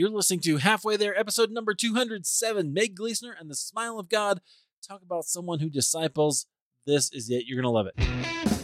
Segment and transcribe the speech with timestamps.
[0.00, 2.72] You're listening to Halfway There, episode number 207.
[2.72, 4.40] Meg Glesener and the Smile of God
[4.82, 6.46] talk about someone who disciples.
[6.86, 7.44] This is it.
[7.46, 8.59] You're going to love it.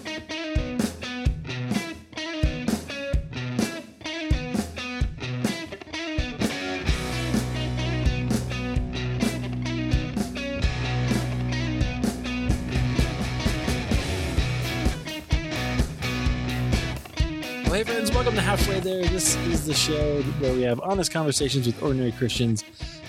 [18.36, 19.02] To Halfway There.
[19.04, 22.64] This is the show where we have honest conversations with ordinary Christians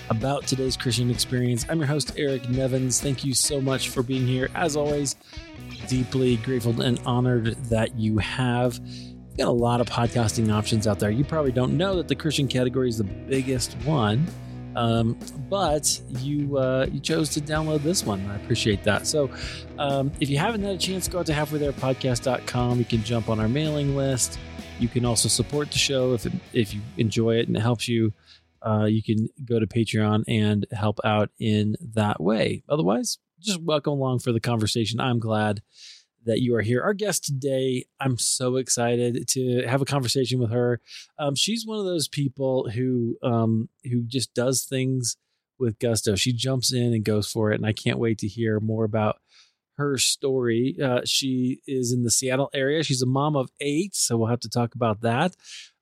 [0.08, 1.66] about today's Christian experience.
[1.68, 2.98] I'm your host, Eric Nevins.
[2.98, 4.48] Thank you so much for being here.
[4.54, 5.16] As always,
[5.86, 8.78] deeply grateful and honored that you have.
[8.78, 11.10] We've got a lot of podcasting options out there.
[11.10, 14.26] You probably don't know that the Christian category is the biggest one.
[14.76, 15.18] Um,
[15.50, 18.24] but you uh, you chose to download this one.
[18.30, 19.06] I appreciate that.
[19.06, 19.30] So,
[19.78, 22.78] um, if you haven't had a chance, go out to halfwaytherepodcast.com.
[22.78, 24.38] You can jump on our mailing list.
[24.78, 27.88] You can also support the show if it, if you enjoy it and it helps
[27.88, 28.12] you.
[28.60, 32.64] Uh, you can go to Patreon and help out in that way.
[32.68, 35.00] Otherwise, just welcome along for the conversation.
[35.00, 35.62] I'm glad
[36.24, 36.82] that you are here.
[36.82, 40.80] Our guest today, I'm so excited to have a conversation with her.
[41.18, 45.16] Um, she's one of those people who um, who just does things
[45.58, 46.16] with gusto.
[46.16, 49.20] She jumps in and goes for it, and I can't wait to hear more about
[49.78, 50.76] her story.
[50.82, 52.82] Uh, she is in the Seattle area.
[52.82, 55.34] She's a mom of eight, so we'll have to talk about that.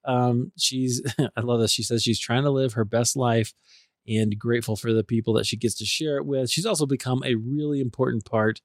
[0.05, 1.03] Um, she's
[1.37, 1.73] I love this.
[1.73, 3.53] She says she's trying to live her best life
[4.07, 6.51] and grateful for the people that she gets to share it with.
[6.51, 8.61] She's also become a really important part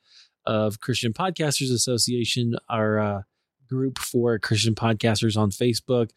[0.45, 3.21] of Christian Podcasters Association, our uh,
[3.69, 6.09] group for Christian podcasters on Facebook.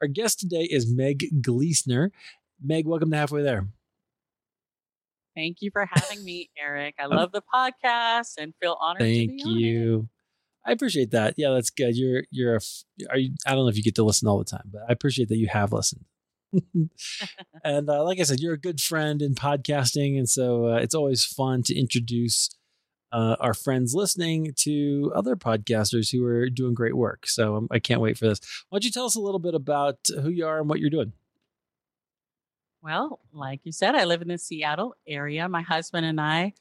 [0.00, 2.10] Our guest today is Meg Glesener.
[2.62, 3.68] Meg, welcome to Halfway There.
[5.38, 6.96] Thank you for having me, Eric.
[6.98, 9.02] I love the podcast and feel honored.
[9.02, 9.44] Thank to be here.
[9.44, 10.08] Thank you.
[10.66, 11.34] I appreciate that.
[11.36, 11.96] Yeah, that's good.
[11.96, 12.60] You're you're a
[13.08, 14.92] are you I don't know if you get to listen all the time, but I
[14.92, 16.04] appreciate that you have listened.
[17.64, 20.94] and uh, like I said, you're a good friend in podcasting, and so uh, it's
[20.94, 22.50] always fun to introduce
[23.12, 27.28] uh, our friends listening to other podcasters who are doing great work.
[27.28, 28.40] So um, I can't wait for this.
[28.68, 30.90] Why don't you tell us a little bit about who you are and what you're
[30.90, 31.12] doing?
[32.82, 35.48] Well, like you said, I live in the Seattle area.
[35.48, 36.54] My husband and I,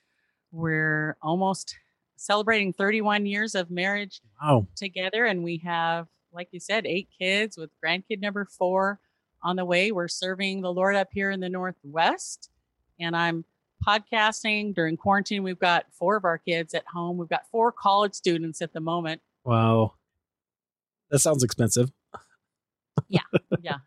[0.52, 1.76] we're almost
[2.16, 4.68] celebrating 31 years of marriage Wow.
[4.76, 9.00] together, and we have, like you said, eight kids with grandkid number four
[9.44, 9.92] on the way.
[9.92, 12.50] We're serving the Lord up here in the Northwest,
[13.00, 13.46] and I'm
[13.88, 15.44] podcasting during quarantine.
[15.44, 17.18] We've got four of our kids at home.
[17.18, 19.22] We've got four college students at the moment.
[19.44, 19.94] Wow.
[21.12, 21.92] That sounds expensive.
[23.08, 23.20] yeah
[23.62, 23.78] Yeah.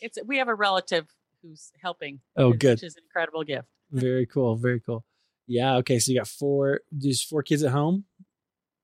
[0.00, 1.06] it's we have a relative
[1.42, 2.70] who's helping Oh, which- good.
[2.72, 4.56] which is an incredible gift Very cool.
[4.56, 5.04] Very cool.
[5.48, 5.76] Yeah.
[5.78, 5.98] Okay.
[5.98, 8.04] So you got four, just four kids at home.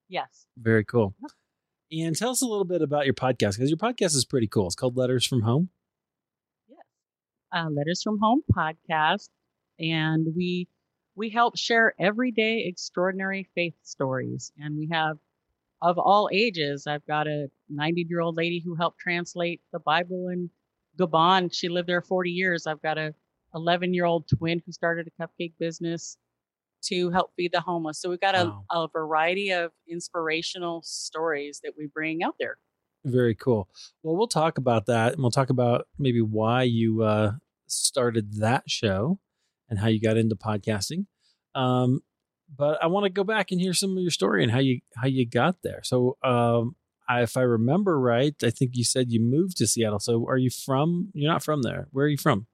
[0.08, 1.14] yes Very cool.
[1.92, 4.66] And tell us a little bit about your podcast because your podcast is pretty cool.
[4.66, 5.68] It's called Letters from Home.
[6.68, 6.78] yes
[7.52, 9.28] uh, letters from home podcast
[9.78, 10.68] and we
[11.14, 15.16] we help share everyday extraordinary faith stories and we have
[15.82, 20.28] of all ages i've got a 90 year old lady who helped translate the bible
[20.28, 20.50] in
[20.98, 23.14] gabon she lived there 40 years i've got a
[23.54, 26.16] 11 year old twin who started a cupcake business
[26.82, 28.64] to help feed the homeless so we've got a, Wow.
[28.70, 32.58] a variety of inspirational stories that we bring out there
[33.04, 33.68] Very cool.
[34.02, 37.32] Well, we'll talk about that and we'll talk about maybe why you uh,
[37.68, 39.20] started that show
[39.68, 41.06] and how you got into podcasting.
[41.54, 42.00] Um,
[42.54, 44.80] but I want to go back and hear some of your story and how you
[44.96, 45.80] how you got there.
[45.84, 46.76] So, um,
[47.08, 50.00] I, if I remember right, I think you said you moved to Seattle.
[50.00, 51.10] So, are you from?
[51.14, 51.88] You're not from there.
[51.92, 52.46] Where are you from?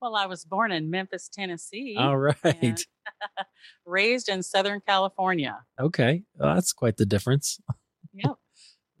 [0.00, 2.84] well i was born in memphis tennessee All right.
[3.86, 5.58] raised in Southern California.
[5.80, 6.22] Okay.
[6.36, 7.60] Well, that's quite the difference.
[8.16, 8.36] Yep.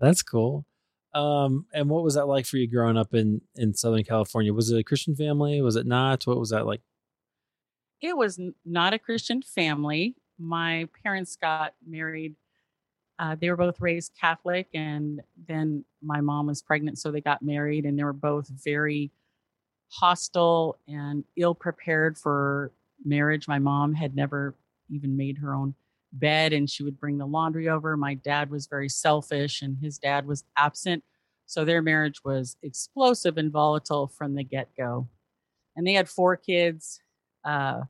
[0.00, 0.66] That's cool.
[1.14, 4.52] Um, and what was that like for you growing up in in Southern California?
[4.52, 5.62] Was it a Christian family?
[5.62, 6.26] Was it not?
[6.26, 6.80] What was that like?
[8.00, 10.16] It was not a Christian family.
[10.36, 12.34] My parents got married.
[13.18, 17.42] Uh, they were both raised Catholic, and then my mom was pregnant, so they got
[17.42, 19.10] married, and they were both very
[19.88, 22.72] hostile and ill prepared for
[23.04, 23.46] marriage.
[23.46, 24.54] My mom had never
[24.90, 25.74] even made her own
[26.12, 27.96] bed and she would bring the laundry over.
[27.96, 31.02] My dad was very selfish and his dad was absent.
[31.46, 35.08] So their marriage was explosive and volatile from the get go.
[35.76, 37.00] And they had four kids
[37.44, 37.82] uh,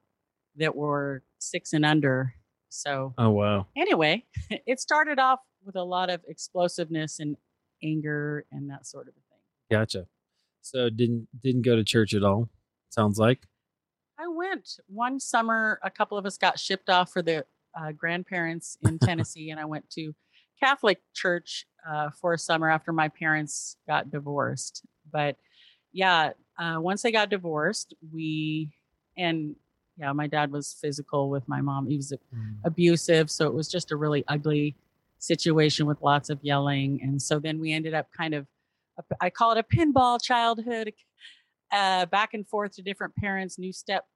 [0.56, 2.35] that were six and under.
[2.75, 3.67] So, Oh wow.
[3.76, 4.25] anyway,
[4.67, 7.37] it started off with a lot of explosiveness and
[7.82, 9.41] anger and that sort of a thing.
[9.71, 10.06] Gotcha.
[10.62, 12.49] So didn't didn't go to church at all.
[12.91, 13.41] Sounds like.
[14.19, 15.79] I went one summer.
[15.82, 17.44] A couple of us got shipped off for the
[17.79, 20.15] uh, grandparents in Tennessee, and I went to
[20.61, 24.82] Catholic church uh, for a summer after my parents got divorced.
[25.12, 25.37] But
[25.93, 28.73] yeah, uh, once they got divorced, we
[29.17, 29.56] and
[29.96, 31.87] yeah, my dad was physical with my mom.
[31.87, 32.56] He was Mm.
[32.64, 34.75] abusive, so it was just a really ugly
[35.19, 37.00] situation with lots of yelling.
[37.02, 38.46] And so then we ended up kind of,
[39.20, 40.93] I call it a pinball childhood,
[41.73, 44.06] uh, back and forth to different parents, new step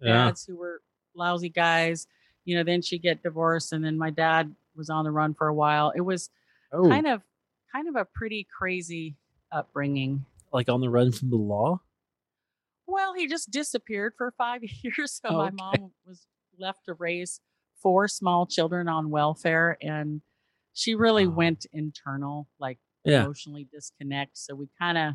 [0.00, 0.24] Yeah.
[0.26, 0.82] dads who were
[1.14, 2.06] lousy guys.
[2.44, 5.48] You know, then she get divorced, and then my dad was on the run for
[5.48, 5.90] a while.
[5.96, 6.30] It was
[6.72, 7.22] Oh, kind of,
[7.72, 9.16] kind of a pretty crazy
[9.52, 10.24] upbringing.
[10.52, 11.80] like on the run from the law.
[12.86, 15.20] Well, he just disappeared for five years.
[15.22, 16.26] So Oh, my mom was
[16.58, 17.40] left to raise
[17.82, 19.76] four small children on welfare.
[19.82, 20.22] And
[20.72, 21.34] she really Wow.
[21.36, 23.22] went internal, like Yeah.
[23.22, 24.38] emotionally disconnect.
[24.38, 25.14] So we kind of,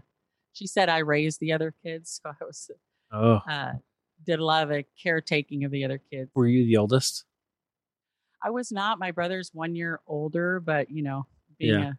[0.53, 2.21] she said, I raised the other kids.
[2.25, 2.71] So I was,
[3.11, 3.73] Oh, uh,
[4.25, 6.29] did a lot of the caretaking of the other kids.
[6.35, 7.25] were you the oldest?
[8.43, 8.99] I was not.
[8.99, 11.27] My brother's one year older, but you know,
[11.59, 11.83] being Yeah.
[11.83, 11.97] a,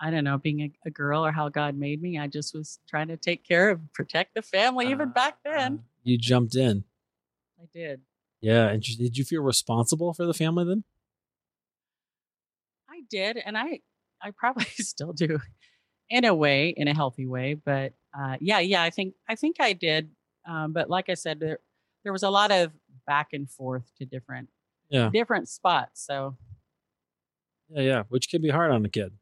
[0.00, 2.78] I don't know, being a, a girl or how God made me, I just was
[2.88, 4.90] trying to take care of, protect the family.
[4.90, 6.84] Even back then, Uh, you jumped in.
[7.60, 8.00] I did.
[8.40, 8.68] Yeah.
[8.68, 10.84] And did you feel responsible for the family then?
[12.88, 13.80] I did, and I
[14.22, 15.38] I probably still do,
[16.08, 17.54] in a way, in a healthy way.
[17.54, 20.10] But uh, yeah, yeah, I think I think I did.
[20.48, 21.58] Um, but like I said, there
[22.04, 22.72] there was a lot of
[23.06, 24.48] back and forth to different
[24.88, 25.10] Yeah.
[25.12, 26.04] different spots.
[26.06, 26.36] So
[27.68, 27.82] Yeah.
[27.82, 28.02] Yeah.
[28.08, 29.12] Which can be hard on a kid.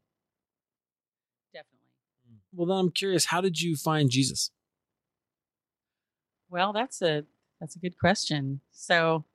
[2.53, 4.51] Well, then I'm curious, how did you find Jesus?
[6.49, 7.23] Well, that's a
[7.59, 8.61] that's a good question.
[8.71, 9.25] So,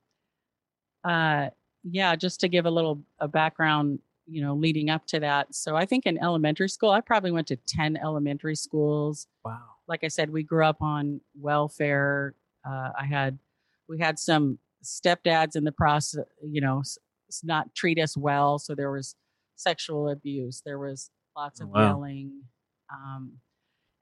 [1.03, 1.49] uh,
[1.83, 5.53] yeah, just to give a little a background, you know, leading up to that.
[5.55, 9.27] So, I think in elementary school, I probably went to ten elementary schools.
[9.45, 9.59] Wow.
[9.87, 12.33] like I said, we grew up on welfare.
[12.67, 13.37] Uh, I had,
[13.87, 16.81] we had some stepdads in the process, you know,
[17.43, 18.57] not treat us well.
[18.57, 19.15] So there was
[19.55, 20.63] sexual abuse.
[20.65, 21.81] There was lots Oh, of wow.
[21.89, 22.41] yelling.
[22.93, 23.39] Um,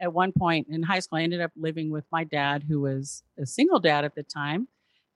[0.02, 3.24] at one point in high school, I ended up living with my dad, who was
[3.40, 4.68] a single dad at the time.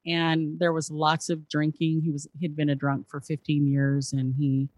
[0.06, 2.02] And there was lots of drinking.
[2.04, 4.70] He was, he'd been a drunk for 15 years and he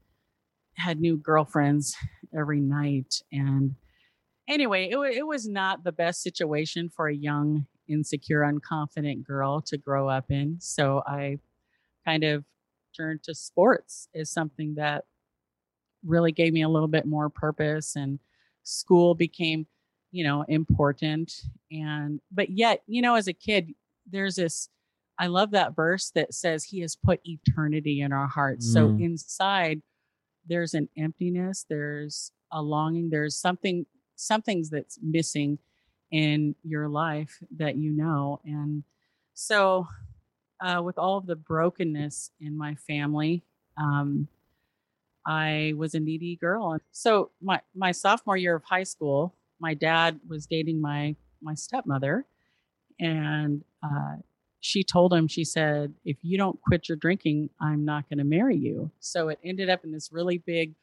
[0.73, 1.95] had new girlfriends
[2.35, 3.21] every night.
[3.31, 3.75] And
[4.47, 9.77] anyway, it, it was not the best situation for a young, insecure, unconfident girl to
[9.77, 10.57] grow up in.
[10.59, 11.37] So I
[12.05, 12.43] kind of
[12.97, 15.05] turned to sports as something that
[16.03, 18.19] really gave me a little bit more purpose and
[18.69, 19.65] school became
[20.11, 23.73] you know important and but yet you know as a kid
[24.09, 24.69] there's this
[25.17, 29.01] i love that verse that says he has put eternity in our hearts so Mm.
[29.01, 29.81] inside
[30.47, 33.85] there's an emptiness there's a longing there's something
[34.15, 35.59] something's that's missing
[36.11, 38.83] in your life that you know and
[39.33, 39.87] so
[40.61, 43.43] uh, with all of the brokenness in my family
[43.77, 44.27] um,
[45.29, 46.77] i was a needy girl.
[46.91, 52.25] So my my sophomore year of high school my dad was dating my my stepmother.
[52.99, 54.17] And uh,
[54.59, 58.25] she told him she said if you don't quit your drinking i'm not going to
[58.25, 58.91] marry you.
[58.99, 60.73] So it ended up in this really big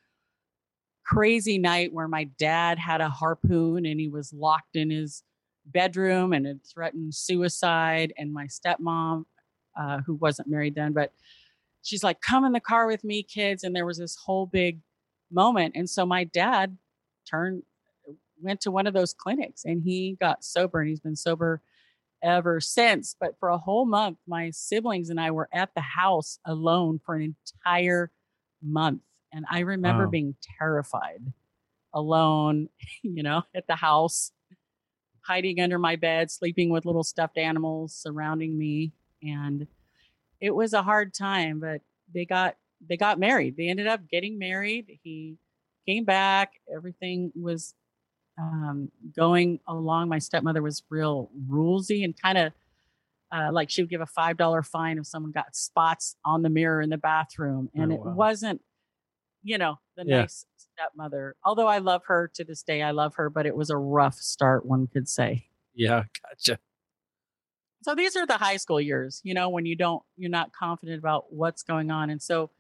[1.04, 5.22] crazy night where my dad had a harpoon and he was locked in his
[5.66, 8.12] bedroom and had threatened suicide.
[8.16, 9.25] And my stepmom
[9.78, 11.12] uh, who wasn't married then but
[11.86, 14.80] she's like come in the car with me kids and there was this whole big
[15.30, 16.76] moment and so my dad
[17.28, 17.62] turned
[18.42, 21.62] went to one of those clinics and he got sober and he's been sober
[22.22, 26.38] ever since but for a whole month my siblings and i were at the house
[26.46, 27.34] alone for an
[27.66, 28.10] entire
[28.62, 29.02] month
[29.32, 30.10] and i remember Wow.
[30.10, 31.32] being terrified
[31.94, 32.69] alone
[33.02, 34.32] you know at the house
[35.26, 39.66] hiding under my bed sleeping with little stuffed animals surrounding me and
[40.40, 41.81] it was a hard time but
[42.12, 42.56] they got
[42.88, 45.36] they got married they ended up getting married he
[45.86, 47.74] came back everything was
[48.38, 52.52] um, going along my stepmother was real rulesy and kind of
[53.32, 56.50] uh, like she would give a five dollar fine if someone got spots on the
[56.50, 58.60] mirror in the bathroom and Oh, it wasn't
[59.43, 60.20] you know the Yeah.
[60.20, 63.70] nice stepmother although i love her to this day i love her but it was
[63.70, 66.05] a rough start one could say Yeah.
[66.22, 66.58] Gotcha.
[67.82, 70.98] So these are the high school years you know when you don't you're not confident
[70.98, 72.50] about what's going on and so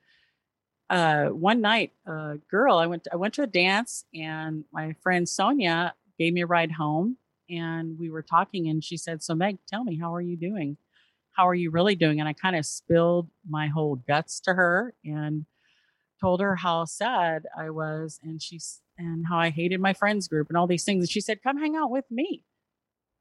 [0.90, 4.94] uh one night a girl i went to, i went to a dance and my
[5.02, 7.16] friend sonia gave me a ride home
[7.48, 10.76] and we were talking and she said so meg tell me how are you doing?
[11.32, 12.20] How are you really doing?
[12.20, 15.46] And i kind of spilled my whole guts to her and
[16.20, 20.48] told her how sad i was and she's and how i hated my friends group
[20.48, 22.42] and all these things and she said come hang out with me.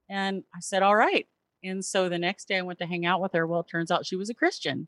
[0.09, 1.27] And i said all right
[1.65, 3.45] and so the next day I went to hang out with her.
[3.47, 4.87] Well, it turns out she was a Christian.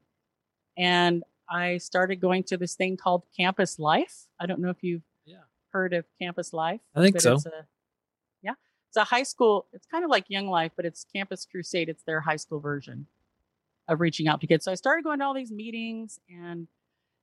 [0.77, 4.27] And I started going to this thing called Campus Life.
[4.39, 5.43] I don't know if you've Yeah.
[5.69, 6.81] heard of Campus Life.
[6.95, 7.33] I think so.
[7.35, 7.65] It's a,
[8.43, 8.53] yeah.
[8.89, 11.89] It's a high school, it's kind of like Young Life, but it's Campus Crusade.
[11.89, 13.07] It's their high school version
[13.87, 14.65] of reaching out to kids.
[14.65, 16.19] So I started going to all these meetings.
[16.29, 16.67] And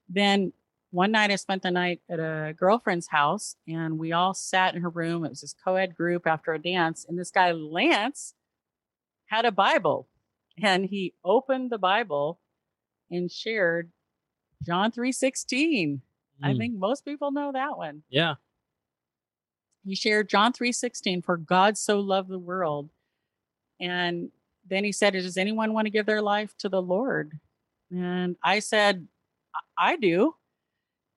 [0.09, 0.53] then
[0.91, 4.83] one night I spent the night at a girlfriend's house and we all sat in
[4.83, 5.25] her room.
[5.25, 7.05] It was this co ed group after a dance.
[7.09, 8.35] And this guy, Lance,
[9.27, 10.09] had a Bible
[10.63, 12.39] and he opened the Bible
[13.11, 13.91] and shared
[14.65, 16.03] John 3:16.
[16.43, 16.59] I Mm.
[16.59, 18.03] think most people know that one.
[18.09, 18.35] Yeah.
[19.85, 22.91] He shared John 3:16 for God so loved the world.
[23.81, 24.33] And
[24.65, 27.39] then he said, "Does anyone want to give their life to the Lord?"
[27.91, 29.09] And I said,
[29.55, 30.37] "I- "I do."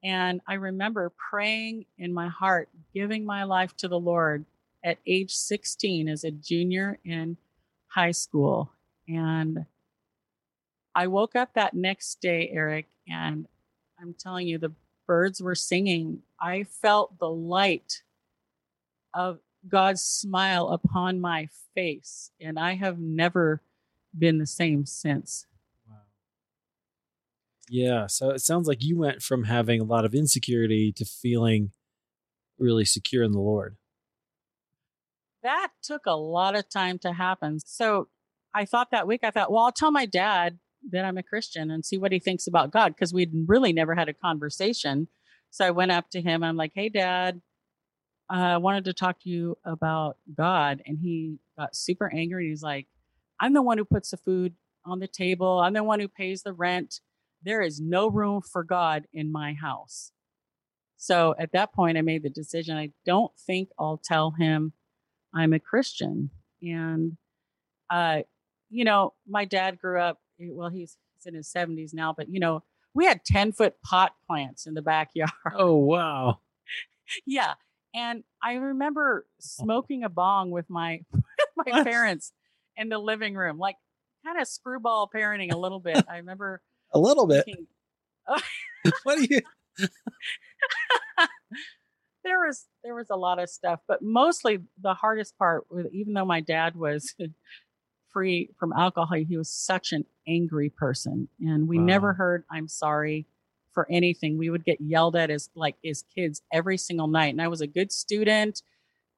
[0.04, 4.46] And I remember praying in my heart, giving my life to the Lord
[4.84, 7.38] at age 16 as a junior in
[7.98, 8.72] high school.
[9.08, 9.66] And
[10.94, 13.48] I woke up that next day, Eric, and
[14.00, 14.74] I'm telling you, the
[15.08, 16.22] birds were singing.
[16.40, 18.04] I felt the light
[19.16, 23.64] of God's smile upon my face, and I have never
[24.16, 25.48] been the same since.
[25.90, 25.96] Wow.
[27.68, 28.06] Yeah.
[28.06, 31.72] So it sounds like you went from having a lot of insecurity to feeling
[32.60, 33.78] really secure in the Lord.
[35.44, 37.60] That took a lot of time to happen.
[37.60, 38.08] So
[38.54, 40.60] I thought that week, I thought, well, I'll tell my dad
[40.92, 43.96] that I'm a Christian and see what he thinks about God because we'd really never
[43.96, 45.08] had a conversation.
[45.52, 46.44] So I went up to him.
[46.44, 47.42] I'm like, hey, dad,
[48.30, 50.82] I wanted to talk to you about God.
[50.86, 52.50] And he got super angry.
[52.50, 52.88] He's like,
[53.40, 54.54] I'm the one who puts the food
[54.86, 57.02] on the table, I'm the one who pays the rent.
[57.44, 60.14] There is no room for God in my house.
[60.96, 64.74] So at that point, I made the decision I don't think I'll tell him
[65.34, 66.30] I'm a Christian.
[66.62, 67.18] And,
[67.90, 68.22] uh,
[68.70, 72.30] you know, my dad grew up, eh, well, he's, he's in his 70s now, but,
[72.30, 75.32] you know, we had 10 foot pot plants in the backyard.
[75.54, 76.40] Oh, wow.
[77.26, 77.54] yeah.
[77.94, 81.02] And I remember smoking a bong with my
[81.56, 81.86] my What?
[81.86, 82.32] parents
[82.76, 83.76] in the living room, like
[84.26, 86.04] kind of screwball parenting a little bit.
[86.10, 86.62] I remember
[86.94, 87.46] A little bit.
[87.46, 87.68] thinking,
[89.04, 89.42] what do you?
[92.28, 96.14] There was there was a lot of stuff, but mostly the hardest part was even
[96.14, 97.16] though my dad was
[98.14, 103.26] free from alcohol, he was such an angry person, and we never heard "I'm sorry"
[103.74, 104.38] for anything.
[104.38, 107.62] We would get yelled at as like as kids every single night, and I was
[107.62, 108.62] a good student,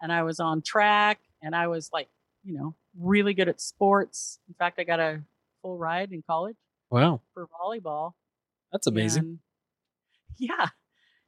[0.02, 2.10] and I was on track, and I was like
[2.44, 4.40] you know really good at sports.
[4.48, 5.22] In fact, I got a
[5.62, 6.56] full ride in college
[6.90, 7.22] Wow.
[7.34, 8.14] for volleyball.
[8.72, 9.24] That's amazing.
[9.24, 9.40] and-
[10.38, 10.70] yeah.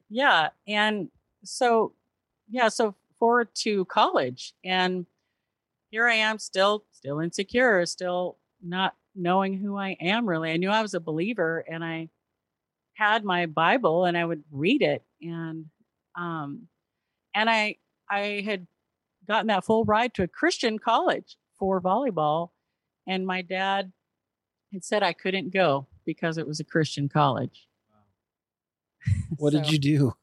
[0.08, 0.48] Yeah.
[0.66, 1.08] And
[1.44, 1.92] so,
[2.50, 2.68] yeah.
[2.68, 4.54] So forward to college.
[4.64, 5.06] And
[5.90, 10.50] here I am still, still insecure, still not knowing who I am really.
[10.50, 12.08] I knew I was a believer and I
[12.94, 15.02] had my Bible and I would read it.
[15.20, 15.66] And,
[16.18, 16.68] um,
[17.34, 17.76] and I,
[18.10, 18.66] I had
[19.28, 22.50] gotten that full ride to a Christian college for volleyball.
[23.06, 23.92] And my dad
[24.72, 27.68] had said I couldn't go because it was a Christian college.
[29.36, 30.14] What did you do?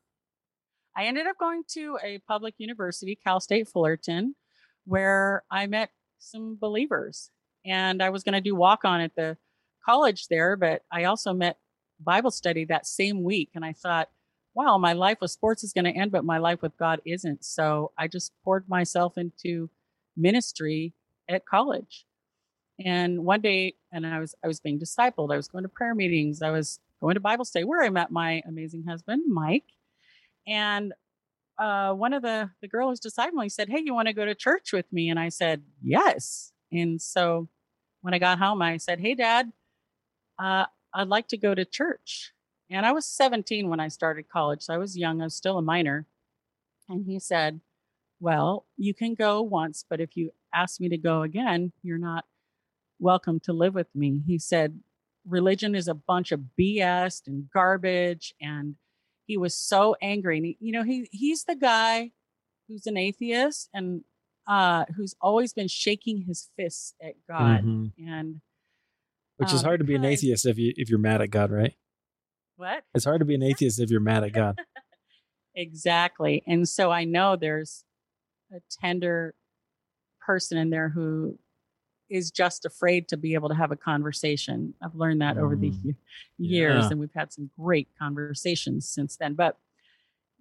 [1.00, 4.36] I ended up going to a public university, Cal State Fullerton,
[4.84, 7.32] where I met some believers.
[7.66, 9.38] And I was going to do walk on at the
[9.86, 11.58] college there, but I also met
[12.02, 13.52] Bible study that same week.
[13.56, 14.10] And I thought,
[14.54, 17.46] wow, my life with sports is going to end, but my life with God isn't.
[17.46, 19.70] So I just poured myself into
[20.18, 20.92] ministry
[21.30, 22.06] at college.
[22.78, 25.34] And one day, and I was I was being discipled.
[25.34, 26.42] I was going to prayer meetings.
[26.42, 29.64] I was going to Bible study where I met my amazing husband, Mike.
[30.48, 30.94] And
[31.60, 34.72] uh, one of the the girls discipling said, "Hey, you want to go to church
[34.72, 37.50] with me?" And I said, "Yes." And so
[38.02, 39.52] when I got home, I said, "Hey, Dad,
[40.40, 42.32] uh, I'd like to go to church."
[42.70, 45.22] And I was 17 when I started college, so I was young.
[45.22, 46.08] I was still a minor.
[46.88, 47.60] And he said,
[48.22, 52.26] "Well, you can go once, but if you ask me to go again, you're not
[53.00, 54.80] welcome to live with me." He said,
[55.26, 58.76] "Religion is a bunch of BS and garbage and."
[59.30, 62.12] He was so angry and he, you know he he's the guy
[62.68, 64.04] who's an atheist and
[64.48, 67.92] uh who's always been shaking his fists at god Mhm.
[68.00, 68.42] and
[69.38, 71.52] Which is um, hard to be an atheist if you if you're mad at God,
[71.52, 71.76] right?
[72.58, 74.58] what It's hard to be an atheist if you're mad at God.
[75.56, 77.84] exactly and so i know there's
[78.52, 79.36] a tender
[80.22, 81.38] person in there who
[82.10, 84.74] is just afraid to be able to have a conversation.
[84.84, 85.96] I've learned that over the Mm.
[86.38, 86.90] years Yeah.
[86.92, 89.34] and we've had some great conversations since then.
[89.36, 89.58] But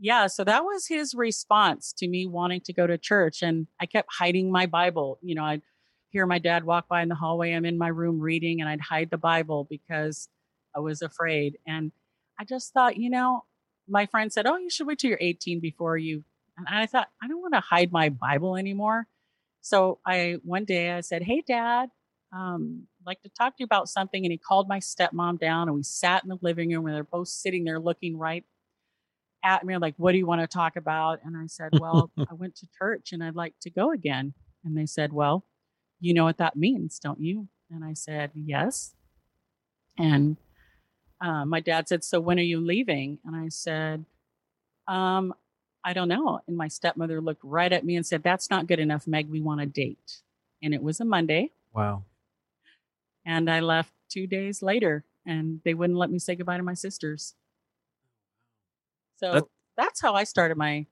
[0.01, 3.85] yeah so that was his response to me wanting to go to church and i
[3.87, 5.19] kept hiding my bible.
[5.23, 5.63] You know i'd
[6.11, 8.81] hear my dad walk by in the hallway i'm in my room reading and i'd
[8.81, 10.29] hide the bible because
[10.77, 11.59] i was afraid.
[11.67, 11.91] And
[12.39, 13.45] i just thought you know
[13.89, 16.23] my friend said oh you should wait till you're 18 before you
[16.57, 19.09] and i thought i don't want to hide my bible anymore
[19.61, 21.91] So I one day I said, "Hey, Dad,
[22.33, 25.69] um, I'd like to talk to you about something." And he called my stepmom down,
[25.69, 28.45] and we sat in the living room, and they're both sitting there looking right
[29.45, 32.35] at me, like, "What do you want to talk about?" And I said, "Well, I
[32.35, 34.35] went to church, and I'd like to go again."
[34.65, 35.45] And they said, "Well,
[36.01, 38.95] you know what that means, don't you?" And I said, "Yes."
[39.99, 40.37] And
[41.21, 44.05] uh, my dad said, "So when are you leaving?" And I said,
[44.89, 45.35] um,
[45.85, 46.41] I don't know.
[46.47, 49.29] And my stepmother looked right at me and said, That's not good enough, Meg.
[49.29, 50.23] We want a date.
[50.63, 51.53] And it was a Monday.
[51.73, 52.05] Wow.
[53.25, 56.75] And I left two days later and they wouldn't let me say goodbye to my
[56.75, 57.35] sisters.
[59.17, 59.45] So that,
[59.77, 60.87] that's how I started my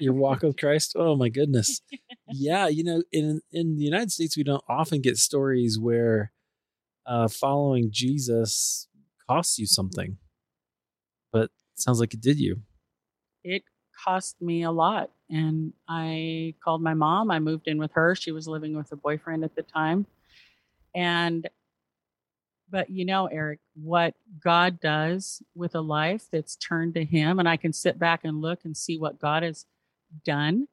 [0.00, 0.94] your walk with Christ.
[0.96, 1.80] Oh my goodness.
[2.28, 6.32] yeah, you know, in in the United States we don't often get stories where
[7.06, 8.88] uh following Jesus
[9.28, 10.18] costs you something.
[11.32, 12.62] But sounds like it did you.
[13.44, 13.62] It
[14.04, 15.10] cost me a lot.
[15.30, 17.30] And I called my mom.
[17.30, 18.14] I moved in with her.
[18.14, 20.06] She was living with a boyfriend at the time.
[20.94, 21.48] And,
[22.70, 27.48] but you know, Eric, what God does with a life that's turned to Him, and
[27.48, 29.66] I can sit back and look and see what God has
[30.24, 30.68] done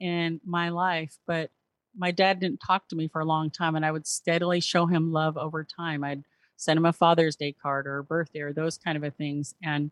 [0.00, 1.18] in my life.
[1.26, 1.50] But
[1.96, 4.86] my dad didn't talk to me for a long time, and I would steadily show
[4.86, 6.04] him love over time.
[6.04, 6.24] I'd
[6.56, 9.54] send him a Father's Day card or a birthday or those kind of a things.
[9.62, 9.90] And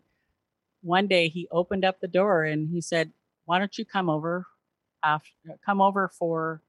[0.83, 3.13] one day he opened up the door and he said,
[3.45, 4.47] "Why don't you come over
[5.03, 6.63] after uh, come over for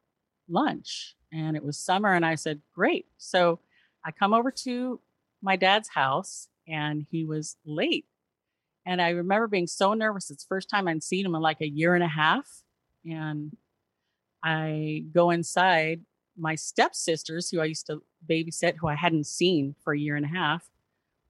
[0.48, 3.60] lunch?" And it was summer and I said, "Great." So
[4.06, 5.00] I come over to
[5.42, 8.06] my dad's house and he was late.
[8.86, 10.32] And I remember being so nervous.
[10.32, 12.64] It's first time I'd seen him in like a year and a half.
[13.06, 13.56] And
[14.44, 16.02] I go inside.
[16.38, 20.26] My stepsisters, who I used to babysit, who I hadn't seen for a year and
[20.26, 20.70] a half,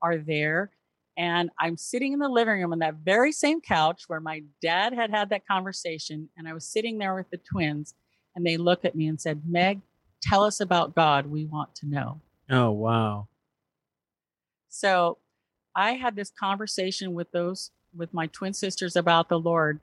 [0.01, 0.71] are there
[1.19, 4.93] and I'm sitting in the living room on that very same couch where my dad
[4.93, 6.29] had had that conversation.
[6.37, 7.93] And I was sitting there with the twins,
[8.37, 9.81] and they looked at me and said, Meg,
[10.23, 11.25] tell us about God.
[11.25, 12.21] We want to know.
[12.49, 13.27] Oh, wow.
[14.69, 15.17] So
[15.75, 19.81] I had this conversation with those, with my twin sisters about the Lord.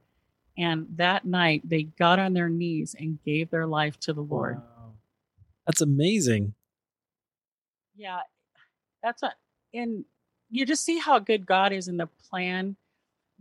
[0.56, 4.56] And that night they got on their knees and gave their life to the Lord.
[4.56, 4.92] Wow.
[5.66, 6.54] That's amazing.
[7.94, 8.20] Yeah.
[9.02, 9.34] That's a,
[9.74, 10.06] in
[10.56, 12.76] you just see how good God is in the plan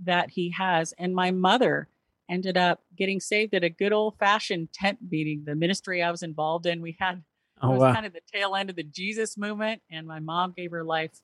[0.04, 0.94] that He has.
[0.98, 1.88] And my mother
[2.30, 5.44] ended up getting saved at a good old fashioned tent meeting.
[5.46, 7.24] The ministry I was involved in, we had
[7.62, 7.94] oh, it was wow.
[7.94, 11.22] kind of the tail end of the Jesus movement, and my mom gave her life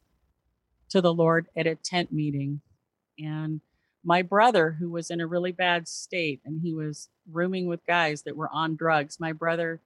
[0.89, 2.62] to the Lord at a tent meeting.
[3.19, 3.62] And
[4.04, 8.23] my brother, who was in a really bad state and he was rooming with guys
[8.23, 9.82] that were on drugs, my brother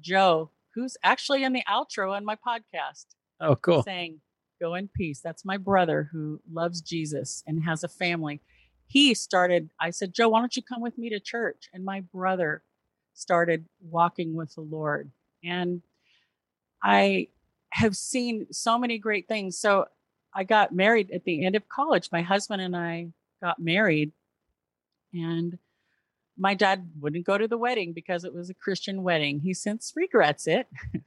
[0.00, 3.06] Joe, who's actually in the outro on my podcast.
[3.40, 3.82] Oh, cool.
[3.82, 4.20] Saying,
[4.60, 5.20] Go in peace.
[5.20, 8.40] That's my brother who loves Jesus and has a family.
[8.86, 11.68] He started, I said, Joe, why don't you come with me to church?
[11.72, 12.62] And my brother
[13.14, 15.10] started walking with the Lord.
[15.44, 15.82] And
[16.82, 17.28] I
[17.70, 19.58] have seen so many great things.
[19.58, 19.86] So
[20.34, 22.10] I got married at the end of college.
[22.12, 23.08] My husband and I
[23.42, 24.12] got married.
[25.12, 25.58] And
[26.38, 29.40] my dad wouldn't go to the wedding because it was a Christian wedding.
[29.40, 30.68] He since regrets it.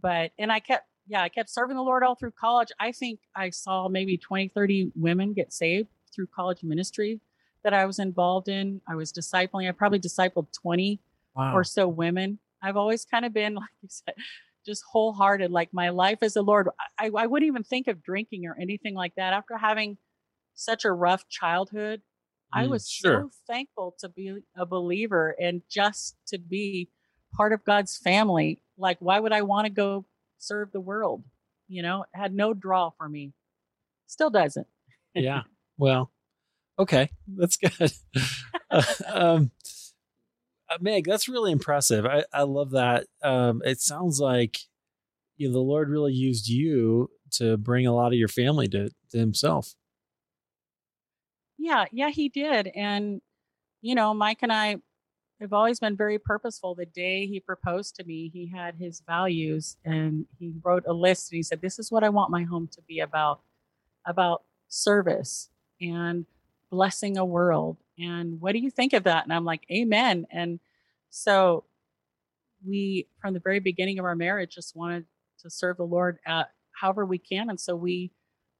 [0.00, 2.68] but, and I kept yeah, I kept serving the Lord all through college.
[2.78, 7.20] I think I saw maybe 20, 30 women get saved through college ministry
[7.64, 8.80] that I was involved in.
[8.88, 9.68] I was discipling.
[9.68, 11.00] I probably discipled 20
[11.36, 11.54] wow.
[11.54, 12.38] or so women.
[12.62, 14.14] I've always kind of been, like you said,
[14.64, 15.50] just wholehearted.
[15.50, 18.94] Like my life as a Lord, I, I wouldn't even think of drinking or anything
[18.94, 19.32] like that.
[19.32, 19.98] After having
[20.54, 23.22] such a rough childhood, mm, I was sure.
[23.22, 26.88] so thankful to be a believer and just to be
[27.34, 28.62] part of God's family.
[28.78, 30.04] Like, why would I want to go
[30.42, 31.24] serve the world.
[31.68, 33.32] You know, it had no draw for me.
[34.06, 34.66] Still doesn't.
[35.14, 35.42] yeah.
[35.78, 36.12] Well,
[36.78, 37.92] okay, that's good.
[38.70, 39.50] uh, um,
[40.70, 42.04] uh, Meg, that's really impressive.
[42.04, 43.06] I, I love that.
[43.24, 44.58] Um, it sounds like
[45.38, 48.90] you know, the Lord really used you to bring a lot of your family to,
[49.10, 49.74] to Himself.
[51.58, 52.68] Yeah, yeah, He did.
[52.76, 53.22] And,
[53.80, 54.76] you know, Mike and I
[55.42, 56.74] I've always been very purposeful.
[56.74, 61.32] The day he proposed to me, he had his values and he wrote a list
[61.32, 63.40] and he said, This is what I want my home to be about
[64.06, 65.48] about service
[65.80, 66.26] and
[66.70, 67.76] blessing a world.
[67.98, 69.24] And what do you think of that?
[69.24, 70.26] And I'm like, Amen.
[70.30, 70.60] And
[71.10, 71.64] so
[72.64, 75.06] we, from the very beginning of our marriage, just wanted
[75.40, 77.50] to serve the Lord at however we can.
[77.50, 78.12] And so we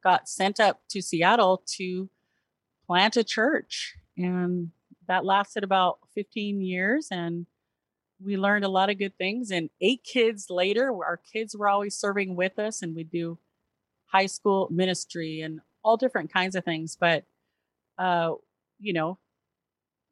[0.03, 2.11] got sent up to Seattle to
[2.88, 3.95] plant a church.
[4.16, 4.73] And
[5.09, 7.47] that lasted about 15 years and
[8.25, 11.97] we learned a lot of good things and eight kids later our kids were always
[11.97, 13.37] serving with us and we do
[14.07, 17.25] high school ministry and all different kinds of things but
[17.99, 18.33] uh
[18.79, 19.19] you know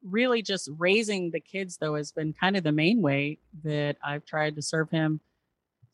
[0.03, 4.25] really just raising the kids though has been kind of the main way that I've
[4.25, 5.21] tried to serve him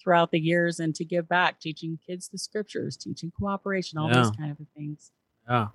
[0.00, 4.14] throughout the years and to give back, teaching kids the scriptures, teaching cooperation, all Yeah.
[4.22, 5.10] those kind of things.
[5.48, 5.68] Yeah.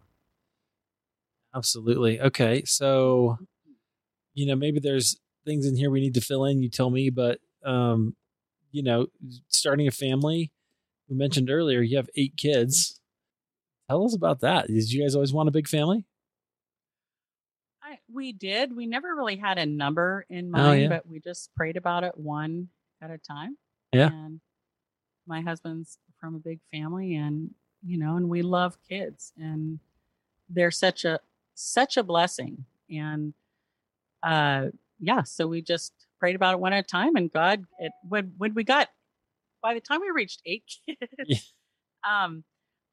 [1.55, 2.19] Absolutely.
[2.21, 2.63] Okay.
[2.65, 3.37] So,
[4.33, 6.61] you know, maybe there's things in here we need to fill in.
[6.61, 8.15] You tell me, but, um,
[8.71, 9.07] you know,
[9.49, 10.51] starting a family,
[11.09, 12.99] we mentioned earlier, you have eight kids.
[13.89, 14.67] Tell us about that.
[14.67, 16.05] Did you guys always want a big family?
[17.83, 18.75] I, we did.
[18.75, 20.87] We never really had a number in Oh, mind, yeah.
[20.87, 22.69] but we just prayed about it one
[23.01, 23.57] at a time.
[23.91, 24.09] Yeah.
[24.11, 24.39] And
[25.27, 27.51] my husband's from a big family and
[27.83, 29.79] you know, and we love kids and
[30.49, 31.19] they're such a
[31.61, 32.65] such a blessing.
[32.89, 33.33] And
[34.23, 34.67] uh
[34.99, 38.33] yeah, so we just prayed about it one at a time and God it when
[38.37, 38.89] when we got
[39.61, 41.37] by the time we reached eight kids, Yeah.
[42.25, 42.43] um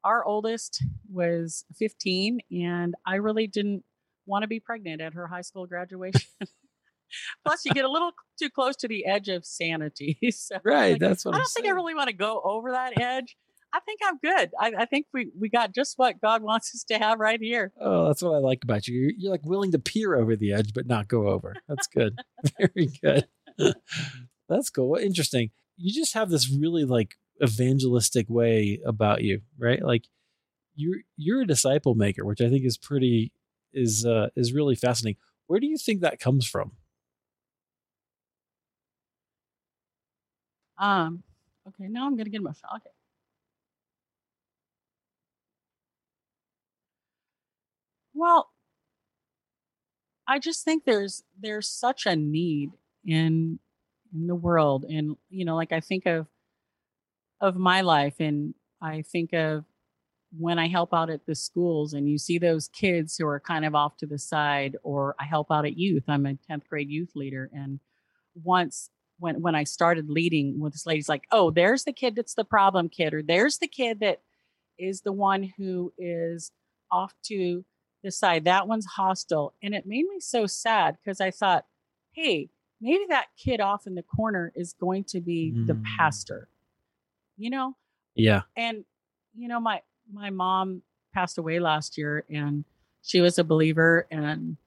[0.03, 3.83] our oldest was 15 and I really didn't
[4.25, 6.21] want to be pregnant at her high school graduation.
[7.45, 10.17] Plus, you get a little too close to the edge of sanity.
[10.31, 10.91] So Right.
[10.93, 13.35] like, that's what I I'm don't think I really want to go over that edge.
[13.71, 14.51] I think I'm good.
[14.59, 17.71] I, I think we, we got just what God wants us to have right here.
[17.79, 18.99] Oh, that's what I like about you.
[18.99, 21.55] You're, you're like willing to peer over the edge, but not go over.
[21.67, 22.17] That's good.
[22.57, 23.27] Very good.
[24.49, 24.89] that's cool.
[24.89, 25.51] What interesting.
[25.77, 29.81] You just have this really like evangelistic way about you, right?
[29.81, 30.05] Like
[30.75, 33.31] you're you're a disciple maker, which I think is pretty
[33.73, 35.19] is uh is really fascinating.
[35.47, 36.73] Where do you think that comes from?
[40.77, 41.23] Um,
[41.67, 42.71] okay, now I'm gonna get emotional.
[42.77, 42.89] Okay.
[48.19, 48.49] Well,
[50.27, 52.71] I just think there's there's such a need
[53.05, 53.59] in
[54.13, 56.27] in the world, and you know, like I think of
[57.39, 59.63] of my life, and I think of
[60.37, 63.63] when I help out at the schools, and you see those kids who are kind
[63.63, 66.03] of off to the side, or I help out at youth.
[66.09, 67.79] I'm a 10th grade youth leader, and
[68.43, 72.35] once when when I started leading with this lady's like, oh, there's the kid that's
[72.35, 74.21] the problem kid, or there's the kid that
[74.77, 76.51] is the one who is
[76.91, 77.63] off to
[78.03, 78.45] the side.
[78.45, 79.53] That one's hostile.
[79.61, 81.65] And it made me so sad because I thought,
[82.11, 82.49] hey,
[82.81, 85.83] maybe that kid off in the corner is going to be the Mm.
[85.97, 86.47] pastor.
[87.37, 87.75] You know?
[88.15, 88.41] Yeah.
[88.57, 88.83] and
[89.35, 89.81] you know my
[90.11, 90.81] my mom
[91.13, 92.65] passed away last year and
[93.01, 94.57] she was a believer and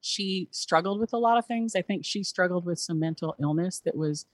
[0.00, 3.80] she struggled with a lot of things i think she struggled with some mental illness
[3.80, 4.26] that was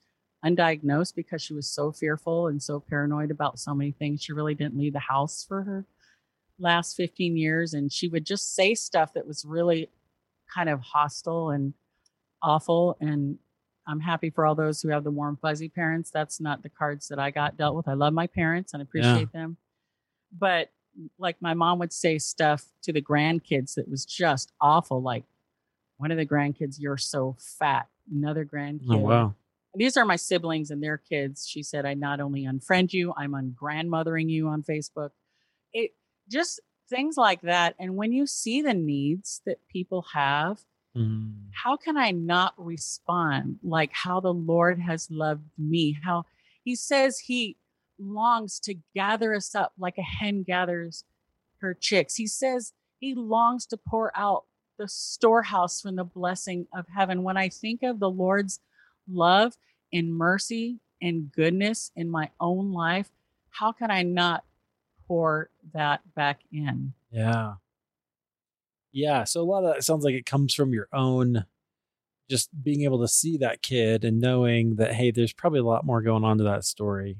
[0.45, 4.55] undiagnosed because she was so fearful and so paranoid about so many things she really
[4.55, 5.85] didn't leave the house for her
[6.59, 9.91] last 15 years and she would just say stuff that was really
[10.53, 11.75] kind of hostile and
[12.43, 13.39] awful and
[13.87, 16.11] I'm happy for all those who have the warm fuzzy parents.
[16.11, 17.87] That's not the cards that I got dealt with.
[17.87, 19.59] I love my parents and appreciate them.
[20.37, 20.71] But
[21.19, 25.01] like my mom would say stuff to the grandkids that was just awful.
[25.01, 25.25] Like
[25.99, 27.87] one of the grandkids, you're so fat.
[28.13, 28.91] Another oh, grandkid.
[28.91, 29.35] Oh wow.
[29.75, 31.47] These are my siblings and their kids.
[31.47, 35.11] She said, I not only unfriend you, I'm ungrandmothering you on Facebook.
[36.29, 37.75] Just things like that.
[37.79, 40.65] And when you see the needs that people have,
[40.97, 41.51] Mm.
[41.53, 45.99] how can I not respond like how the Lord has loved me?
[46.03, 46.25] How
[46.65, 47.59] he says he
[47.99, 51.05] longs to gather us up like a hen gathers
[51.59, 52.15] her chicks.
[52.15, 54.45] He says he longs to pour out
[54.79, 57.23] the storehouse from the blessing of heaven.
[57.23, 58.61] When I think of the Lord's
[59.07, 59.57] love
[59.93, 63.11] and mercy and goodness in my own life,
[63.51, 64.45] how can I not
[65.07, 66.93] pour that back in?
[67.11, 67.55] Yeah.
[68.93, 69.25] Yeah.
[69.25, 71.45] So a lot of that sounds like it comes from your own
[72.29, 75.85] just being able to see that kid and knowing that, hey, there's probably a lot
[75.85, 77.19] more going on to that story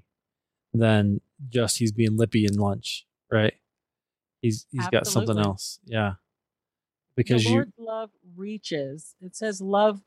[0.75, 3.55] than just he's being lippy in lunch, right?
[4.43, 5.79] He's he's got something else.
[5.85, 6.15] Yeah.
[7.17, 9.15] Because the you Lord's love reaches.
[9.21, 10.03] It says love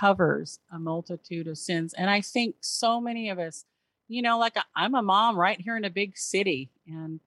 [0.00, 1.94] covers a multitude of sins.
[1.94, 3.64] And I think so many of us,
[4.10, 7.20] you know, like I'm a mom right here in a big city and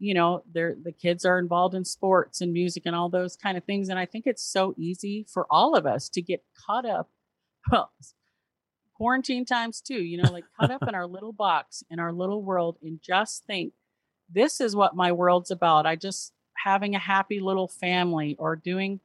[0.00, 3.58] you know, they're the kids are involved in sports and music and all those kind
[3.58, 3.88] of things.
[3.88, 7.08] And I think it's so easy for all of us to get caught up.
[7.70, 7.92] Well,
[8.94, 12.42] quarantine times too, you know, like caught up in our little box in our little
[12.42, 13.74] world and just think
[14.32, 15.84] this is what my world's about.
[15.84, 16.32] I just
[16.64, 19.00] having a happy little family or doing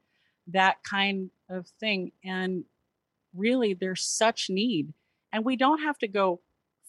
[0.47, 2.13] that kind of thing.
[2.23, 2.63] And
[3.35, 4.93] really, there's such need.
[5.33, 6.39] And we don't have to go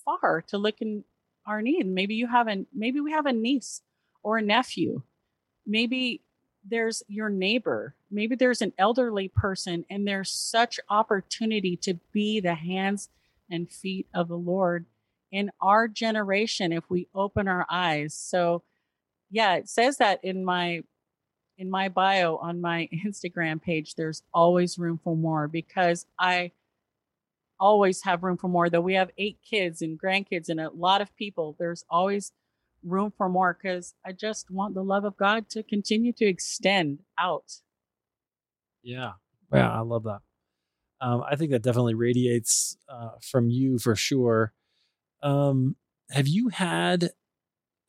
[0.05, 1.05] far to look in
[1.47, 1.87] our need.
[1.87, 3.83] Maybe you have a maybe we have a niece
[4.23, 5.03] or a nephew.
[5.67, 6.23] Maybe
[6.65, 7.95] there's your neighbor.
[8.11, 13.09] Maybe there's an elderly person, and there's such opportunity to be the hands
[13.51, 14.87] and feet of the Lord
[15.31, 18.15] in our generation if we open our eyes.
[18.15, 18.63] So,
[19.31, 20.83] yeah, it says that in my
[21.59, 26.53] in my bio on my Instagram page, there's always room for more because I
[27.59, 28.69] always have room for more.
[28.69, 32.33] Though we have eight kids and grandkids and a lot of people, there's always
[32.83, 37.01] room for more because I just want the love of God to continue to extend
[37.19, 37.61] out.
[38.83, 39.13] Yeah.
[39.53, 40.21] Yeah, I love that.
[41.01, 44.53] Um, I think that definitely radiates uh, from you for sure.
[45.23, 45.77] Um,
[46.11, 47.11] have you had,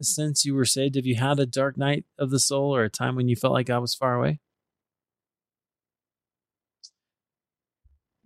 [0.02, 2.90] since you were saved, have you had a dark night of the soul or a
[2.90, 4.40] time when you felt like God was far away?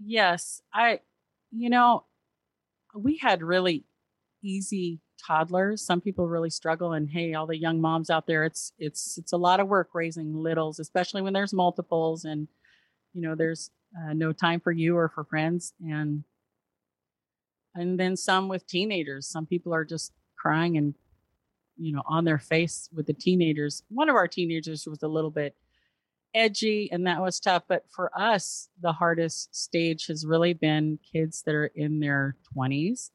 [0.04, 0.62] Yes.
[0.74, 1.00] I,
[1.52, 2.06] you know,
[2.96, 3.86] we had really
[4.44, 5.86] easy toddlers.
[5.86, 9.34] Some people really struggle and hey, all the young moms out there, it's it's it's
[9.34, 12.48] a lot of work raising littles, especially when there's multiples and
[13.14, 16.24] you know, there's uh, no time for you or for friends and
[17.76, 19.28] and then some with teenagers.
[19.28, 20.94] Some people are just crying and
[21.78, 23.84] you know, on their face with the teenagers.
[23.90, 25.56] One of our teenagers was a little bit
[26.34, 31.44] edgy and that was tough, but for us, the hardest stage has really been kids
[31.46, 33.10] that are in their 20s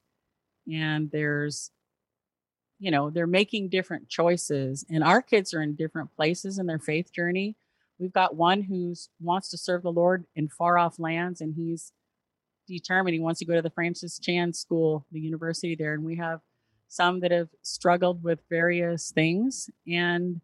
[0.71, 1.71] and there's
[2.79, 6.79] you know they're making different choices and our kids are in different places in their
[6.79, 7.55] faith journey.
[7.99, 11.93] We've got one who's wants to serve the lord in far off lands and he's
[12.67, 16.15] determined he wants to go to the francis chan school the university there and we
[16.15, 16.41] have
[16.87, 20.41] some that have struggled with various things and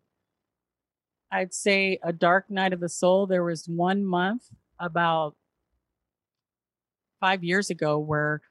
[1.32, 5.36] i'd say a dark night of the soul there was one month about
[7.20, 8.41] five years ago where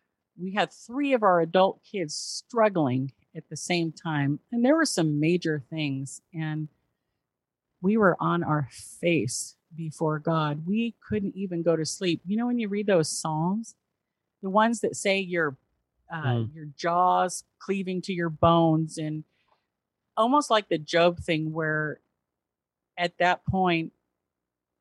[0.41, 4.41] we had three of our adult kids struggling at the same time.
[4.51, 6.23] And there were some major things.
[6.33, 6.69] And
[7.83, 10.67] we were on our face before God.
[10.67, 12.23] We couldn't even go to sleep.
[12.27, 13.75] You know, when you read those Psalms,
[14.43, 15.57] the ones that say your
[16.13, 16.55] uh, mm.
[16.55, 19.23] your jaws cleaving to your bones, and
[20.17, 22.01] almost like the Job thing, where
[23.01, 23.93] at that point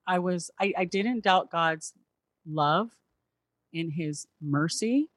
[0.05, 1.93] I was I, I didn't doubt God's
[2.45, 2.89] love
[3.71, 5.09] in His mercy,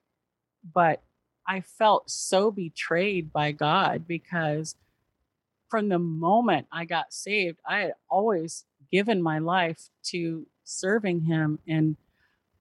[0.72, 1.02] but
[1.46, 4.76] I felt so betrayed by God because
[5.68, 11.58] from the moment I got saved, I had always given my life to serving Him
[11.66, 11.96] and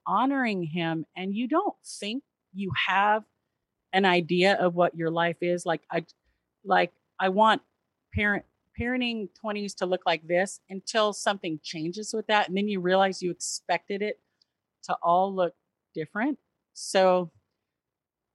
[0.08, 1.06] honoring Him.
[1.16, 2.24] And you don't think
[2.54, 3.24] you have
[3.94, 5.82] an idea of what your life is like.
[5.92, 6.06] I
[6.64, 7.62] like I want
[8.14, 8.46] parent
[8.80, 13.22] parenting 20s to look like this until something changes with that, and then you realize
[13.22, 14.20] you expected it
[14.84, 15.54] to all look
[15.94, 16.40] different.
[16.74, 17.32] So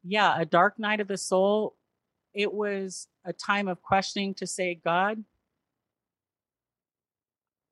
[0.04, 1.74] yeah, a dark night of the soul.
[2.32, 5.24] It was a time of questioning to say, God,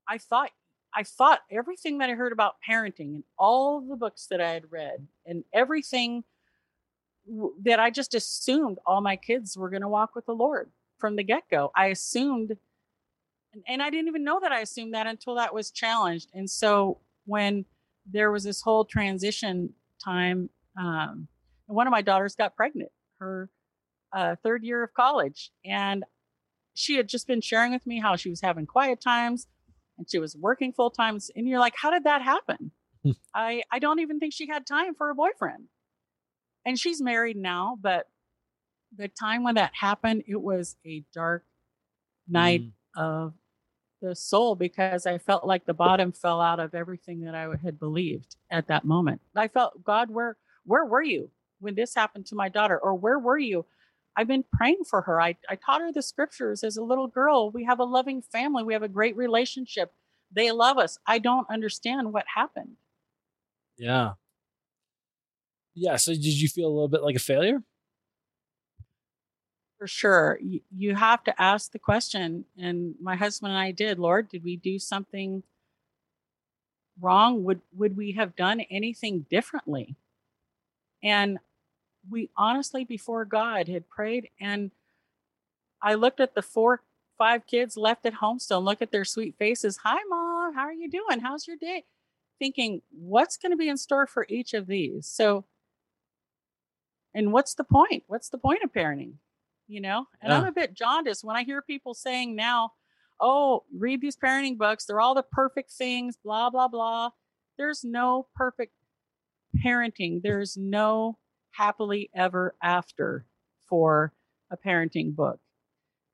[0.08, 0.50] I thought
[0.94, 4.70] I thought everything that I heard about parenting and all the books that I had
[4.70, 6.24] read and everything
[7.62, 11.16] that I just assumed all my kids were going to walk with the Lord from
[11.16, 11.70] the get go.
[11.76, 12.56] I assumed,
[13.66, 16.28] and, I didn't even know that I assumed that until that was challenged.
[16.34, 17.64] And so when
[18.06, 21.28] there was this whole transition time, um,
[21.66, 23.48] one of my daughters got pregnant, her
[24.12, 25.50] uh, third year of college.
[25.64, 26.04] And
[26.74, 29.46] she had just been sharing with me how she was having quiet times
[29.98, 31.18] and she was working full time.
[31.36, 32.70] And you're like, how did that happen?
[33.02, 33.10] Hmm.
[33.34, 35.64] I, I don't even think she had time for a boyfriend.
[36.66, 38.06] And she's married now, but
[38.96, 41.44] the time when that happened, it was a dark
[42.28, 42.72] night mm.
[42.96, 43.34] of
[44.00, 47.78] the soul because I felt like the bottom fell out of everything that I had
[47.78, 49.20] believed at that moment.
[49.34, 51.30] I felt, God, where where were you?
[51.64, 52.78] when this happened to my daughter?
[52.78, 53.66] Or where were you?
[54.16, 55.20] I've been praying for her.
[55.20, 57.50] I, I taught her the scriptures as a little girl.
[57.50, 58.62] We have a loving family.
[58.62, 59.92] We have a great relationship.
[60.32, 60.98] They love us.
[61.06, 62.76] I don't understand what happened.
[63.76, 64.12] Yeah.
[65.74, 65.96] Yeah.
[65.96, 67.62] So did you feel a little bit like a failure?
[69.84, 70.38] For sure.
[70.42, 72.46] You, you have to ask the question.
[72.58, 75.42] And my husband and I did, Lord, did we do something
[76.98, 77.44] wrong?
[77.44, 79.96] Would would we have done anything differently?
[81.02, 81.38] And
[82.10, 84.30] we honestly, before God, had prayed.
[84.40, 84.70] And
[85.82, 86.80] I looked at the four,
[87.18, 89.80] five kids left at home still and look at their sweet faces.
[89.84, 90.54] Hi, mom.
[90.54, 91.20] How are you doing?
[91.20, 91.84] How's your day?
[92.38, 95.04] Thinking, what's going to be in store for each of these?
[95.04, 95.44] So,
[97.12, 98.04] and what's the point?
[98.06, 99.16] What's the point of parenting?
[99.66, 100.38] You know, and yeah.
[100.38, 102.72] I'm a bit jaundiced when I hear people saying now,
[103.20, 104.84] oh, read these parenting books.
[104.84, 107.10] They're all the perfect things, blah, blah, blah.
[107.56, 108.74] There's no perfect
[109.64, 110.22] parenting.
[110.22, 111.18] There's no
[111.52, 113.26] happily ever after
[113.68, 114.12] for
[114.50, 115.40] a parenting book.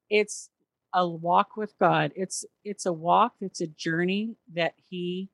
[0.08, 0.50] It's
[0.92, 2.12] a walk with God.
[2.16, 5.30] It's it's a walk, it's a journey that he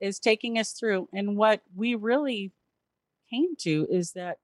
[0.00, 1.08] is taking us through.
[1.12, 2.52] And what we really
[3.30, 4.38] came to is that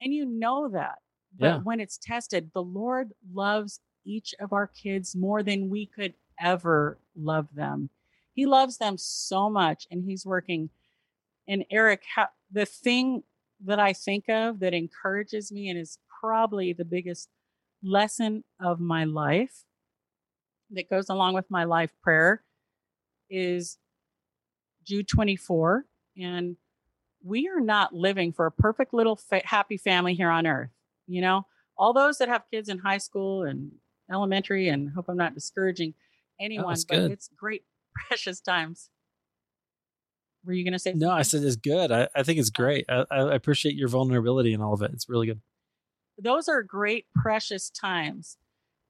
[0.00, 0.98] and you know that.
[1.38, 1.58] But yeah.
[1.58, 6.98] when it's tested, the Lord loves each of our kids more than we could ever
[7.16, 7.90] love them.
[8.34, 10.70] He loves them so much and he's working.
[11.46, 12.02] And Eric,
[12.50, 13.22] the thing
[13.64, 17.28] that I think of that encourages me and is probably the biggest
[17.82, 19.64] lesson of my life
[20.70, 22.42] that goes along with my life prayer
[23.28, 23.78] is
[24.84, 25.84] Jude 24.
[26.18, 26.56] And
[27.22, 30.70] we are not living for a perfect little fa- happy family here on earth.
[31.10, 31.46] You know,
[31.76, 33.72] all those that have kids in high school and
[34.10, 35.94] elementary, and hope I'm not discouraging
[36.40, 37.10] anyone, but good.
[37.10, 37.64] it's great,
[38.08, 38.90] precious times.
[40.44, 40.92] Were you going to say?
[40.92, 41.08] Something?
[41.08, 41.90] No, I said it's good.
[41.90, 42.62] I, I think it's oh.
[42.62, 42.86] great.
[42.88, 44.92] I, I appreciate your vulnerability and all of it.
[44.92, 45.40] It's really good.
[46.18, 48.36] Those are great, precious times,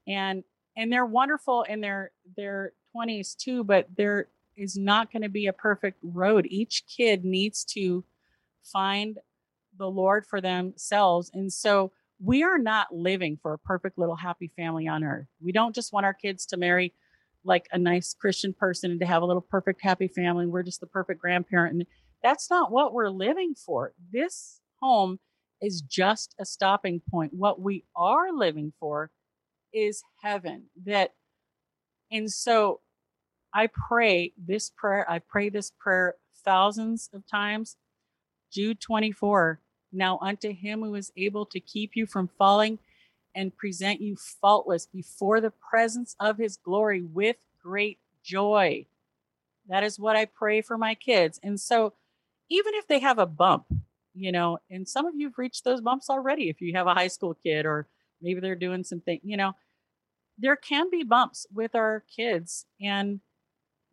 [0.07, 0.45] and
[0.77, 3.65] and they're wonderful in their their 20s too.
[3.65, 6.47] But there is not going to be a perfect road.
[6.51, 8.05] Each kid needs to
[8.63, 9.19] find
[9.79, 14.51] the Lord for themselves, and so we are not living for a perfect little happy
[14.55, 15.27] family on earth.
[15.43, 16.93] We don't just want our kids to marry
[17.45, 20.47] like a nice Christian person and to have a little perfect happy family.
[20.47, 21.75] We're just the perfect grandparent.
[21.75, 21.87] And
[22.23, 23.95] that's not what we're living for.
[24.13, 25.19] This home
[25.63, 27.33] is just a stopping point.
[27.33, 29.11] What we are living for
[29.73, 30.67] is heaven.
[30.85, 31.15] That
[32.13, 32.81] and so
[33.55, 37.77] I pray this prayer, I pray this prayer thousands of times.
[38.53, 39.61] Jude 24
[39.93, 42.79] now unto him who is able to keep you from falling
[43.35, 48.87] and present you faultless before the presence of his glory with great joy.
[49.69, 51.39] That is what I pray for my kids.
[51.43, 51.95] And so,
[52.49, 53.67] even if they have a bump,
[54.15, 56.95] you know, and some of you have reached those bumps already, if you have a
[56.95, 57.87] high school kid or
[58.21, 59.55] maybe they're doing something, you know,
[60.39, 62.67] there can be bumps with our kids.
[62.81, 63.21] And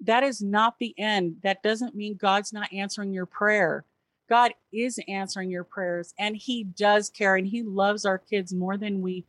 [0.01, 1.37] that is not the end.
[1.43, 3.85] That doesn't mean God's not answering your prayer.
[4.29, 8.77] God is answering your prayers and He does care and He loves our kids more
[8.77, 9.25] than we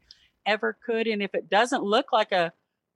[0.46, 1.06] ever could.
[1.06, 2.52] And if it doesn't look like a,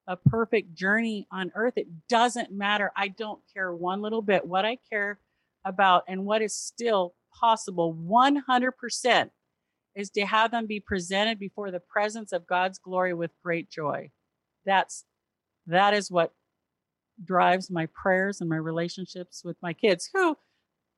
[0.06, 2.90] a perfect journey on earth, it doesn't matter.
[2.96, 4.46] I don't care one little bit.
[4.46, 5.18] What I care
[5.64, 9.30] about and what is still possible 100%
[9.94, 14.10] is to have them be presented before the presence of God's glory with great joy.
[14.64, 15.04] That's
[15.66, 16.32] that is what
[17.22, 20.36] drives my prayers and my relationships with my kids who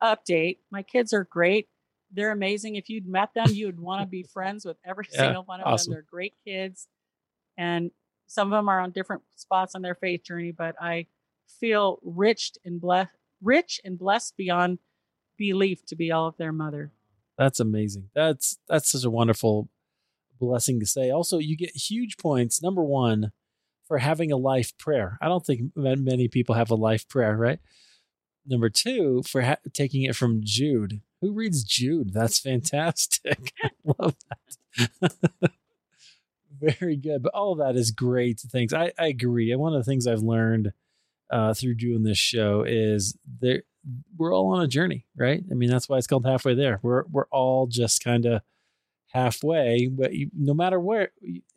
[0.03, 0.59] update.
[0.71, 1.69] My kids are great.
[2.13, 2.77] They're amazing.
[2.77, 5.61] If you'd met them, you would want to be friends with every yeah, single one
[5.61, 5.91] of awesome.
[5.91, 5.97] them.
[5.97, 6.87] They're great kids.
[7.57, 7.91] And
[8.27, 11.07] some of them are on different spots on their faith journey, but I
[11.61, 13.11] feel rich and blessed
[13.43, 14.79] rich and blessed beyond
[15.37, 16.93] belief to be all of their mother.
[17.37, 18.11] That's amazing.
[18.15, 19.69] That's that's such a wonderful
[20.39, 21.11] blessing to say.
[21.11, 22.63] Also, you get huge points.
[22.63, 23.33] Number one,
[23.87, 25.19] for having a life prayer.
[25.21, 27.59] I don't think many people have a life prayer, right?
[28.47, 31.01] Number two for ha- taking it from Jude.
[31.21, 32.13] Who reads Jude?
[32.13, 33.53] That's fantastic.
[33.85, 35.13] love that.
[36.61, 37.23] Very good.
[37.23, 38.73] But all of that is great things.
[38.73, 39.51] I, I agree.
[39.51, 40.73] And one of the things I've learned
[41.31, 43.63] uh, through doing this show is there
[44.17, 45.43] we're all on a journey, right?
[45.51, 46.81] I mean, that's why it's called halfway there.
[46.83, 48.43] We're we're all just kind of
[49.09, 51.11] halfway, but you, no matter where,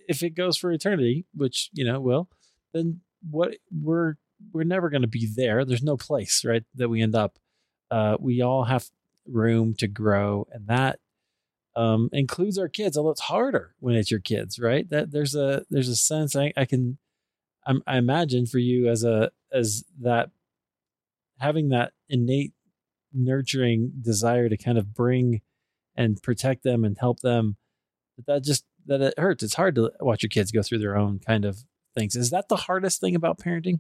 [0.08, 2.30] if it goes for eternity, which you know will,
[2.74, 4.16] then what we're
[4.52, 5.66] we're never going to be there.
[5.66, 7.38] There's no place, right, that we end up.
[7.90, 8.86] Uh, we all have
[9.26, 11.00] room to grow, and that
[11.76, 12.98] um, includes our kids.
[12.98, 14.90] Although it's harder when it's your kids, right?
[14.90, 16.98] That there's a there's a sense I, I can
[17.68, 20.32] I'm, I imagine for you as a as that
[21.40, 22.54] having that innate
[23.14, 25.42] nurturing desire to kind of bring
[25.96, 27.58] and protect them and help them
[28.16, 30.98] but that just that it hurts it's hard to watch your kids go through their
[30.98, 31.64] own kind of
[31.96, 33.80] things is that the hardest thing about parenting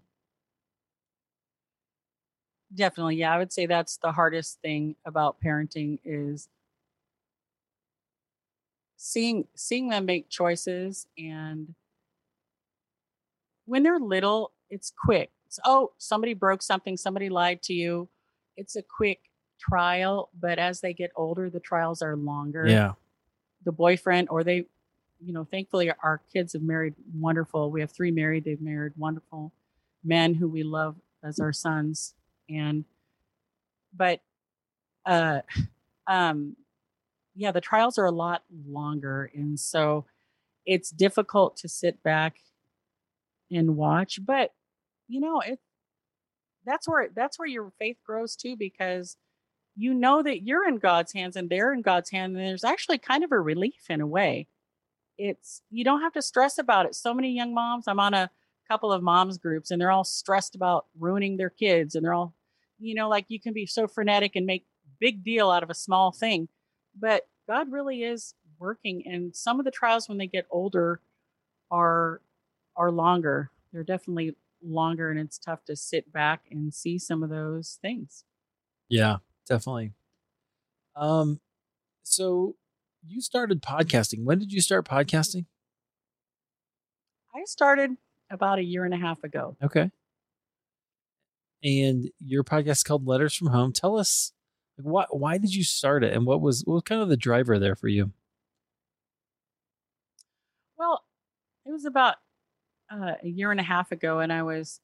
[2.73, 3.15] Definitely.
[3.17, 6.49] Yeah, I would say that's the hardest thing about parenting is
[8.97, 11.73] seeing seeing them make choices and
[13.65, 15.29] when they're little, it's quick.
[15.45, 18.07] It's, oh, somebody broke something, somebody lied to you.
[18.55, 19.19] It's a quick
[19.59, 22.65] trial, but as they get older, the trials are longer.
[22.67, 22.93] Yeah.
[23.65, 24.65] The boyfriend or they
[25.19, 27.71] you know, thankfully our kids have married wonderful.
[27.71, 29.51] We have three married, they've married wonderful
[30.03, 32.13] men who we love as our sons
[32.49, 32.85] and
[33.95, 34.21] but
[35.05, 35.41] uh
[36.07, 36.55] um
[37.35, 40.05] yeah the trials are a lot longer and so
[40.65, 42.37] it's difficult to sit back
[43.51, 44.53] and watch but
[45.07, 45.59] you know it
[46.67, 49.17] that's where that's where your faith grows too because
[49.75, 52.97] you know that you're in God's hands and they're in God's hand and there's actually
[52.97, 54.47] kind of a relief in a way.
[55.17, 56.95] It's you don't have to stress about it.
[56.95, 58.29] So many young moms i'm on a
[58.67, 62.33] couple of moms groups and they're all stressed about ruining their kids and they're all
[62.79, 64.65] you know like you can be so frenetic and make
[64.99, 66.47] big deal out of a small thing
[66.99, 70.99] but god really is working and some of the trials when they get older
[71.69, 72.21] are
[72.75, 77.29] are longer they're definitely longer and it's tough to sit back and see some of
[77.29, 78.23] those things.
[78.89, 79.17] Yeah,
[79.47, 79.93] definitely.
[80.95, 81.39] Um,
[82.03, 82.55] so
[83.05, 84.23] you started podcasting.
[84.23, 85.45] When did you start podcasting?
[87.35, 87.91] I started
[88.31, 89.55] about a year and a half ago.
[89.63, 89.91] Okay.
[91.63, 93.73] And your podcast is called Letters from Home.
[93.73, 94.31] Tell us
[94.77, 97.17] like, why why did you start it and what was what was kind of the
[97.17, 98.11] driver there for you?
[100.77, 101.03] Well,
[101.65, 102.15] it was about
[102.91, 104.79] uh, a year and a half ago, and I was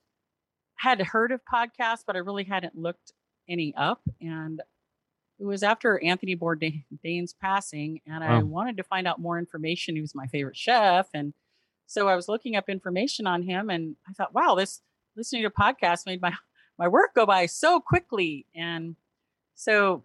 [0.75, 3.13] had heard of podcasts, but I really hadn't looked
[3.47, 4.01] any up.
[4.19, 4.61] And
[5.39, 8.39] it was after Anthony Bourdain's passing, and wow.
[8.39, 9.95] I wanted to find out more information.
[9.95, 11.33] He was my favorite chef, and
[11.85, 14.81] so I was looking up information on him, and I thought, wow, this
[15.15, 16.33] listening to podcasts made my
[16.77, 18.45] my work go by so quickly.
[18.55, 18.95] And
[19.55, 20.03] so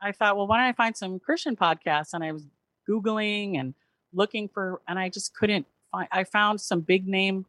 [0.00, 2.14] I thought, well, why don't I find some Christian podcasts?
[2.14, 2.46] And I was
[2.88, 3.74] googling and
[4.12, 6.08] looking for, and I just couldn't find.
[6.10, 7.46] I found some big name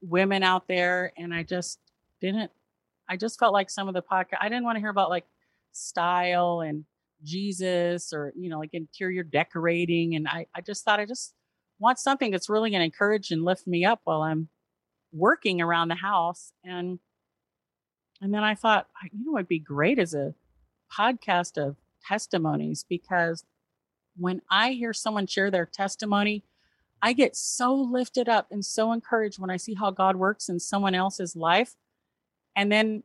[0.00, 1.78] women out there, and I just
[2.20, 2.50] didn't.
[3.08, 4.38] I just felt like some of the podcast.
[4.40, 5.26] I didn't want to hear about like
[5.72, 6.84] style and
[7.24, 11.34] Jesus or you know like interior decorating, and I I just thought I just
[11.78, 14.48] want something that's really going to encourage and lift me up while I'm
[15.12, 16.98] working around the house and
[18.22, 20.34] and then I thought you know it'd be great as a
[20.90, 23.44] podcast of testimonies because
[24.16, 26.44] when I hear someone share their testimony
[27.02, 30.60] I get so lifted up and so encouraged when I see how God works in
[30.60, 31.74] someone else's life.
[32.54, 33.02] And then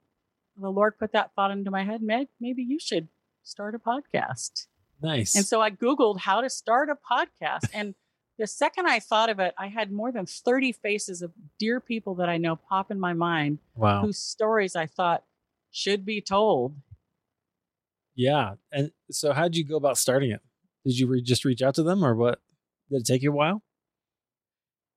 [0.55, 3.07] the Lord put that thought into my head Meg maybe you should
[3.43, 4.68] start a podcast.
[5.01, 5.36] Nice.
[5.36, 7.93] and so I googled how to start a podcast and
[8.38, 12.16] the second I thought of it, I had more than 30 faces of dear people
[12.16, 13.60] that I know pop in my mind.
[13.76, 14.02] Wow.
[14.02, 15.24] Whose stories I thought
[15.72, 16.76] should be told.
[18.16, 18.56] Yeah.
[18.72, 20.42] And so, how'd you go about starting it?
[20.86, 22.40] Did you re- just reach out to them or what?
[22.90, 23.64] Did it take you a while?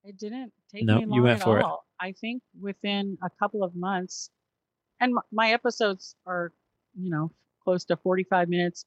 [0.05, 1.85] It didn't take me long you went at for all.
[2.01, 2.05] It.
[2.05, 4.31] I think within a couple of months,
[5.01, 6.53] and my episodes are,
[6.95, 7.33] you know,
[7.63, 8.85] close to 45 minutes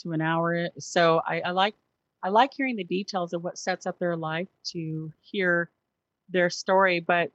[0.00, 0.68] to an hour.
[0.78, 1.74] So I, I like
[2.24, 5.70] I like hearing the details of what sets up their life to hear
[6.30, 7.00] their story.
[7.00, 7.30] But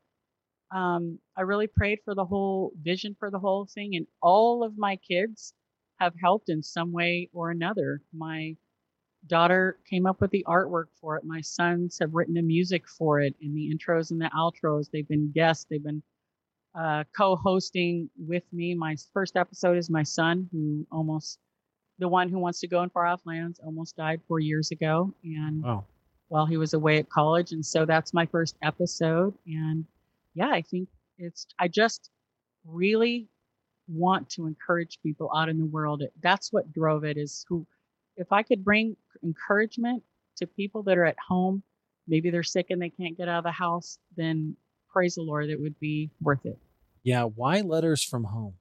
[0.71, 4.79] um, I really prayed for the whole vision for the whole thing, and all of
[4.79, 5.53] my kids
[5.99, 8.01] have helped in some way or another.
[8.11, 8.55] My
[9.27, 11.23] daughter came up with the artwork for it.
[11.23, 14.89] My sons have written the music for it and the intros and the outros.
[14.89, 15.67] They've been guests.
[15.69, 16.01] They've been
[16.73, 18.73] uh, co-hosting with me.
[18.73, 21.37] My first episode is my son, who almost
[21.99, 25.13] the one who wants to go in far off lands almost died four years ago
[25.23, 25.85] and wow.
[26.29, 29.85] while he was away at college and so that's my first episode and
[30.33, 30.87] yeah i think
[31.17, 32.09] it's i just
[32.65, 33.27] really
[33.89, 36.03] want to encourage people out in the world.
[36.21, 37.65] That's what drove it is who
[38.15, 40.03] if i could bring encouragement
[40.37, 41.63] to people that are at home
[42.07, 44.55] maybe they're sick and they can't get out of the house then
[44.89, 46.57] praise the lord it would be worth it.
[47.03, 48.53] Yeah why letters from home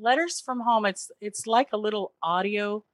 [0.00, 2.84] letters from home it's it's like a little audio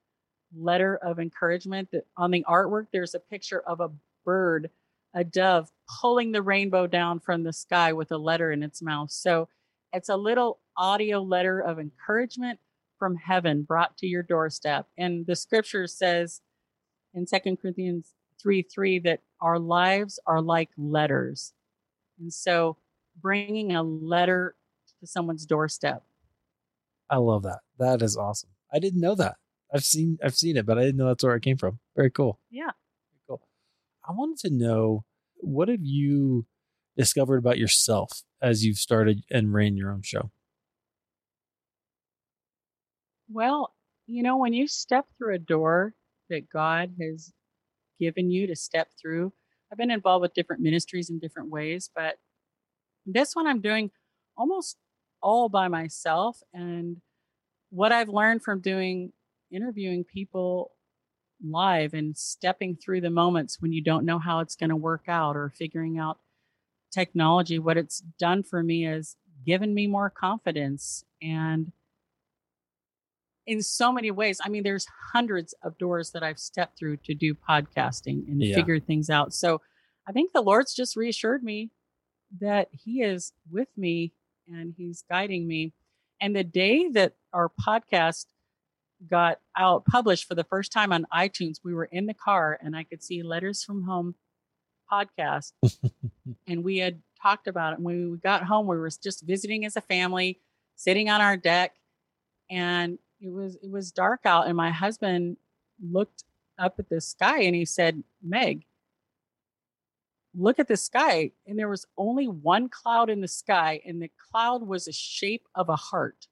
[0.56, 3.90] letter of encouragement that on the artwork there's a picture of a
[4.24, 4.70] bird
[5.14, 9.10] a dove pulling the rainbow down from the sky with a letter in its mouth.
[9.10, 9.48] So
[9.92, 12.58] it's a little audio letter of encouragement
[12.98, 14.86] from heaven brought to your doorstep.
[14.96, 16.40] And the scripture says
[17.14, 21.52] in Second corinthians 3 3 that our lives are like letters.
[22.18, 22.76] And so
[23.20, 24.54] bringing a letter
[25.00, 26.02] to someone's doorstep
[27.12, 27.58] I love that.
[27.78, 28.48] That is awesome.
[28.72, 29.36] I didn't know that.
[29.72, 31.78] I've seen I've seen it, but I didn't know that's where it came from.
[31.94, 32.40] Very cool.
[32.50, 32.70] Yeah.
[33.10, 33.42] Very cool.
[34.08, 35.04] I wanted to know
[35.36, 36.46] what have you
[36.96, 40.30] discovered about yourself as you've started and ran your own show?
[43.30, 43.74] Well,
[44.06, 45.94] you know, when you step through a door
[46.30, 47.32] that God has
[48.00, 49.32] given you to step through,
[49.70, 52.16] I've been involved with different ministries in different ways, but
[53.04, 53.90] this one I'm doing
[54.36, 54.76] almost
[55.22, 56.42] all by myself.
[56.52, 56.98] And
[57.70, 59.12] what I've learned from doing
[59.50, 60.72] interviewing people
[61.44, 65.04] live and stepping through the moments when you don't know how it's going to work
[65.08, 66.18] out or figuring out
[66.92, 71.72] technology, what it's done for me is given me more confidence and
[73.46, 74.40] in so many ways.
[74.44, 78.54] I mean, there's hundreds of doors that I've stepped through to do podcasting and yeah.
[78.54, 79.34] figure things out.
[79.34, 79.60] So
[80.06, 81.70] I think the Lord's just reassured me
[82.40, 84.12] that He is with me
[84.48, 85.72] and he's guiding me.
[86.20, 88.26] And the day that our podcast
[89.10, 92.76] got out published for the first time on iTunes, we were in the car and
[92.76, 94.14] I could see Letters from Home
[94.90, 95.52] podcast.
[96.46, 97.76] and we had talked about it.
[97.76, 100.40] And when we got home, we were just visiting as a family,
[100.76, 101.74] sitting on our deck,
[102.50, 104.46] and it was it was dark out.
[104.46, 105.36] And my husband
[105.82, 106.24] looked
[106.58, 108.64] up at the sky and he said, Meg,
[110.34, 114.10] look at the sky and there was only one cloud in the sky and the
[114.30, 116.26] cloud was a shape of a heart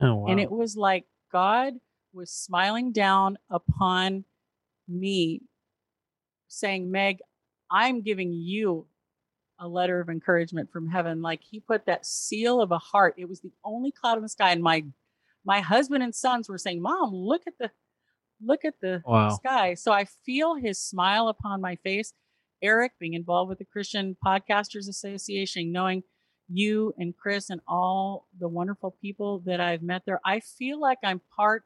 [0.00, 0.26] Oh wow.
[0.30, 1.74] and it was like god
[2.12, 4.24] was smiling down upon
[4.88, 5.42] me
[6.48, 7.18] saying meg
[7.70, 8.86] i'm giving you
[9.58, 13.28] a letter of encouragement from heaven like he put that seal of a heart it
[13.28, 14.84] was the only cloud in the sky and my
[15.44, 17.70] my husband and sons were saying mom look at the
[18.44, 19.30] look at the Wow.
[19.30, 22.12] sky so i feel his smile upon my face
[22.66, 26.02] eric being involved with the christian podcasters association knowing
[26.48, 30.98] you and chris and all the wonderful people that i've met there i feel like
[31.04, 31.62] i'm part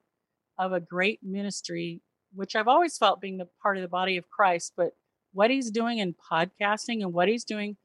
[0.58, 2.00] of a great ministry
[2.34, 4.90] which i've always felt being the part of the body of christ but
[5.32, 7.76] what he's doing in podcasting and what he's doing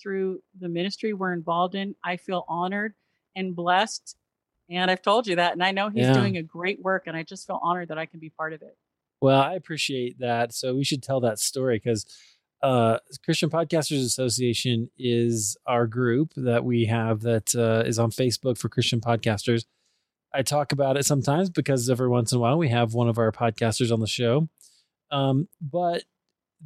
[0.00, 2.94] through the ministry we're involved in i feel honored
[3.36, 4.16] and blessed
[4.70, 6.14] and i've told you that and i know he's Yeah.
[6.14, 8.62] doing a great work and i just feel honored that i can be part of
[8.62, 8.76] it
[9.20, 10.52] Well, I appreciate that.
[10.52, 12.04] So we should tell that story because
[12.64, 18.56] uh, Christian Podcasters Association is our group that we have that uh, is on Facebook
[18.56, 19.66] for Christian podcasters.
[20.32, 23.18] I talk about it sometimes because every once in a while we have one of
[23.18, 24.48] our podcasters on the show.
[25.10, 26.04] Um, but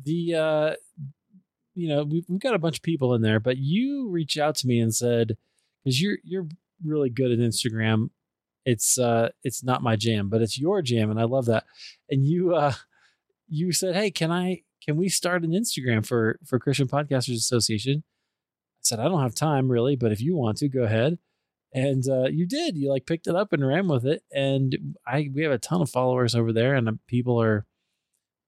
[0.05, 0.75] the uh,
[1.75, 4.55] you know we've, we've got a bunch of people in there, but you reached out
[4.57, 5.37] to me and said
[5.83, 6.47] because you're you're
[6.85, 8.11] really good at Instagram.
[8.65, 11.65] It's uh it's not my jam, but it's your jam, and I love that
[12.09, 12.75] and you uh
[13.49, 18.05] you said hey can i can we start an instagram for for christian podcasters association?
[18.07, 21.19] I said i don't have time really but if you want to go ahead.
[21.75, 22.79] And uh you did.
[22.79, 24.23] You like picked it up and ran with it.
[24.33, 27.67] And i we have a ton of followers over there and uh, people are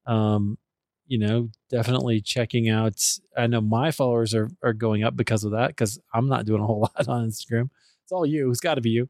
[0.07, 0.57] um
[1.05, 2.99] you know definitely checking out.
[3.37, 6.63] I know my followers are are going up because of that because i'm not doing
[6.63, 7.69] a whole lot on instagram.
[8.01, 8.49] It's all you.
[8.49, 9.09] It's got to be you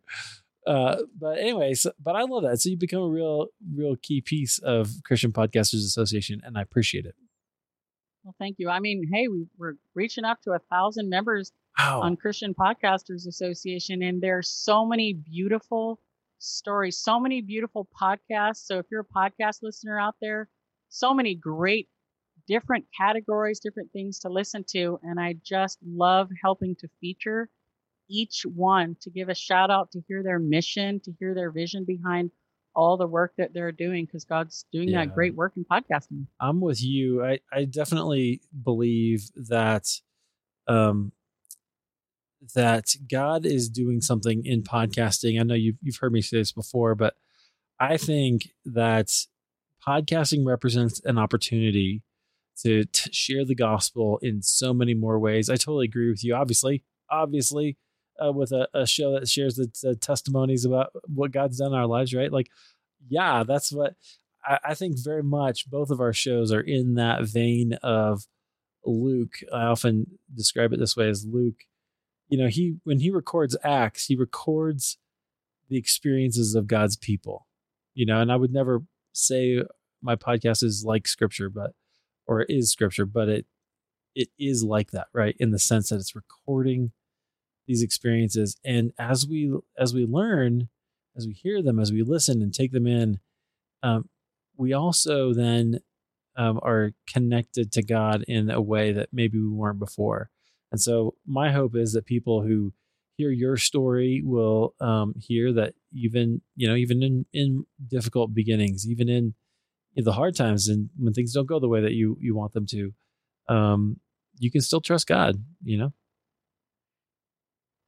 [0.68, 2.60] uh but anyways but i love that.
[2.62, 7.06] So you become a real real key piece of christian podcasters association and i appreciate
[7.06, 7.16] it.
[8.24, 8.70] Well thank you.
[8.70, 12.02] I mean hey we, we're reaching up to a thousand members wow.
[12.02, 16.00] on christian podcasters association and there's so many beautiful
[16.38, 18.66] stories so many beautiful podcasts.
[18.66, 20.48] So if you're a podcast listener out there
[20.90, 21.88] so many great
[22.48, 27.50] different categories different things to listen to and i just love helping to feature
[28.12, 31.86] each one to give a shout out to hear their mission to hear their vision
[31.86, 32.30] behind
[32.76, 35.06] all the work that they're doing because god's doing Yeah.
[35.06, 36.26] that great work in podcasting.
[36.40, 37.24] I'm with you.
[37.24, 39.86] I i definitely believe that
[40.68, 41.12] um
[42.56, 45.40] that god is doing something in podcasting.
[45.40, 47.14] I know you've, you've heard me say this before but
[47.80, 49.10] i think that
[49.88, 52.04] podcasting represents an opportunity
[52.62, 55.50] to, to share the gospel in so many more ways.
[55.50, 56.36] I totally agree with you.
[56.36, 57.78] Obviously obviously
[58.24, 61.78] uh, with a, a show that shares the, the testimonies about what god's done in
[61.78, 62.50] our lives right like
[63.10, 63.96] yeah that's what
[64.46, 68.26] I, I think very much both of our shows are in that vein of
[68.86, 69.36] Luke.
[69.54, 71.66] I often describe it this way as Luke.
[72.30, 74.98] You know, he when he records Acts, he records
[75.70, 77.48] the experiences of God's people.
[77.94, 79.64] You know, and I would never say
[80.02, 81.74] my podcast is like scripture, but
[82.26, 83.46] or is scripture, but it
[84.16, 85.36] it is like that, right?
[85.40, 86.92] In the sense that it's recording
[87.68, 90.70] these experiences, and as we as we learn,
[91.16, 93.20] as we hear them, as we listen and take them in,
[93.84, 94.10] um,
[94.58, 95.80] we also then
[96.36, 100.30] um, are connected to God in a way that maybe we weren't before.
[100.72, 102.74] And so, my hope is that people who
[103.18, 108.88] hear your story will um, hear that even you know even in in difficult beginnings,
[108.88, 109.34] even in,
[109.96, 112.54] in the hard times, and when things don't go the way that you you want
[112.54, 112.94] them to,
[113.50, 114.00] um,
[114.40, 115.44] you can still trust God.
[115.64, 115.94] You know.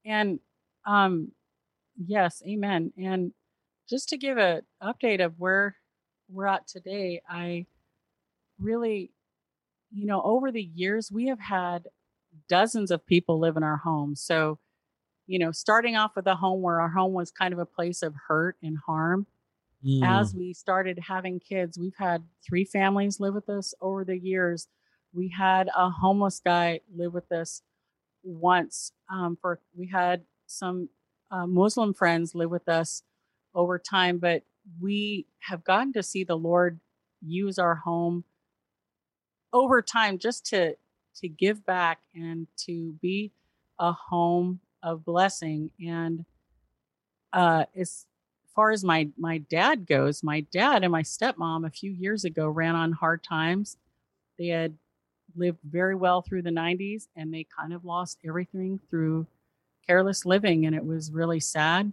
[0.06, 0.40] And
[0.86, 1.32] um
[1.98, 2.94] yes, amen.
[2.98, 3.34] And
[3.90, 5.76] just to give an update of where
[6.30, 7.68] we're at today, I
[8.60, 9.12] really
[9.94, 11.88] you know, over the years we have had
[12.50, 14.16] dozens of people live in our home.
[14.16, 14.60] So,
[15.28, 18.02] you know, starting off with a home where our home was kind of a place
[18.02, 19.28] of hurt and harm.
[19.86, 20.04] Mm.
[20.04, 24.68] As we started having kids, we've had three families live with us over the years.
[25.14, 27.62] We had a homeless guy live with us
[28.24, 28.92] once.
[29.12, 30.90] Um, for we had some
[31.32, 33.04] uh, Muslim friends live with us
[33.56, 34.44] over time, but
[34.82, 36.80] we have gotten to see the Lord
[37.22, 38.24] use our home
[39.52, 40.76] over time just to
[41.16, 43.32] to give back and to be
[43.80, 45.70] a home of blessing.
[45.80, 46.26] And
[47.32, 48.06] uh, as
[48.56, 52.48] far as my my dad goes, my dad and my stepmom a few years ago
[52.48, 53.78] ran on hard times.
[54.38, 54.76] They had
[55.36, 59.28] lived very well through the 90s and they kind of lost everything through
[59.88, 61.92] careless living and it was really sad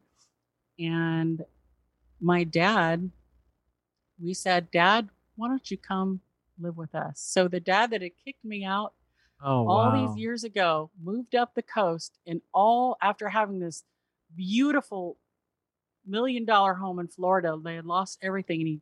[0.78, 1.45] and
[2.20, 3.11] my dad
[4.20, 6.20] we said dad why don't you come
[6.59, 8.95] live with us so the dad that had kicked me out
[9.43, 9.93] Oh, all wow.
[9.93, 13.84] these years ago, moved up the coast, and all after having this
[14.36, 15.18] beautiful
[16.07, 18.61] million dollar home in Florida, they had lost everything.
[18.61, 18.80] And he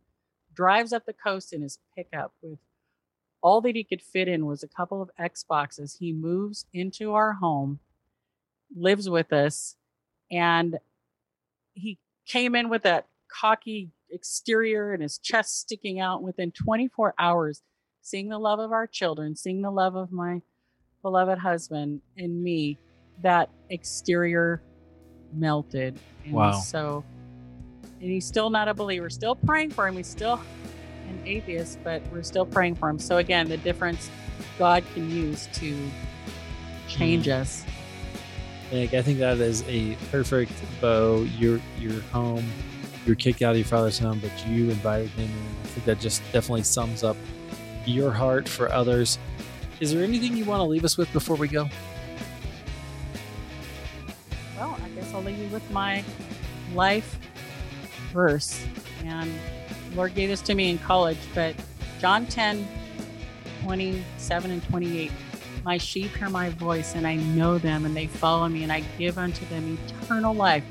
[0.54, 2.59] drives up the coast in his pickup with
[3.43, 5.99] all that he could fit in was a couple of Xboxes.
[5.99, 7.78] He moves into our home,
[8.76, 9.76] lives with us,
[10.30, 10.78] and
[11.74, 17.62] he came in with that cocky exterior and his chest sticking out within 24 hours
[18.01, 20.41] seeing the love of our children seeing the love of my
[21.03, 22.78] beloved husband and me
[23.20, 24.62] that exterior
[25.34, 26.53] melted and Wow.
[26.53, 27.05] so
[28.01, 30.41] and he's still not a believer still praying for him he's still
[31.09, 34.11] an atheist but we're still praying for him so again the difference
[34.59, 35.76] god can use to
[36.88, 37.32] change hmm.
[37.32, 37.64] us
[38.70, 41.22] Meg, I think that is a perfect bow.
[41.38, 42.46] You're you're home.
[43.06, 45.56] You're kicked out of your father's home, but you invited him in.
[45.62, 47.16] I think that just definitely sums up
[47.86, 49.18] your heart for others.
[49.80, 51.68] Is there anything you want to leave us with before we go?
[54.59, 56.04] Well, I guess I'll leave you with my
[56.74, 57.18] life
[58.12, 58.62] verse.
[59.04, 59.32] And
[59.95, 61.55] Lord gave this to me in college, but
[62.01, 62.66] John 10,
[63.62, 65.11] 27 and 28.
[65.64, 68.80] My sheep hear my voice, and I know them, and they follow me, and I
[68.99, 70.64] give unto them eternal life,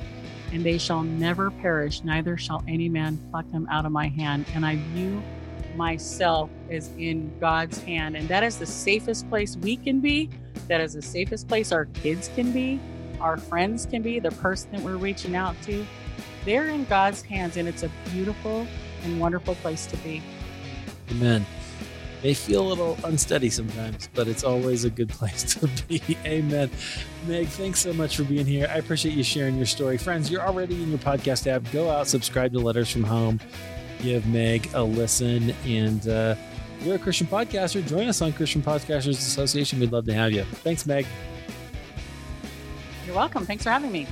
[0.51, 4.45] and they shall never perish, neither shall any man pluck them out of my hand.
[4.55, 5.22] And I view
[5.76, 10.30] myself as in God's hand, and that is the safest place we can be.
[10.68, 12.80] That is the safest place our kids can be
[13.20, 15.86] our friends can be, the person that we're reaching out to.
[16.45, 18.68] They're in God's hands, and it's a beautiful
[19.03, 20.21] and wonderful place to be.
[21.11, 21.45] Amen.
[22.23, 26.01] May feel a little unsteady sometimes, but it's always a good place to be.
[26.25, 26.69] Amen.
[27.27, 28.67] Meg, thanks so much for being here.
[28.71, 29.97] I appreciate you sharing your story.
[29.97, 31.63] Friends, you're already in your podcast app.
[31.71, 33.39] Go out, subscribe to Letters from Home,
[34.01, 36.35] give Meg a listen, and uh,
[36.79, 39.79] if you're a Christian podcaster, join us on Christian Podcasters Association.
[39.79, 40.43] We'd love to have you.
[40.43, 41.05] Thanks, Meg.
[43.05, 43.45] You're welcome.
[43.45, 44.05] Thanks for having me.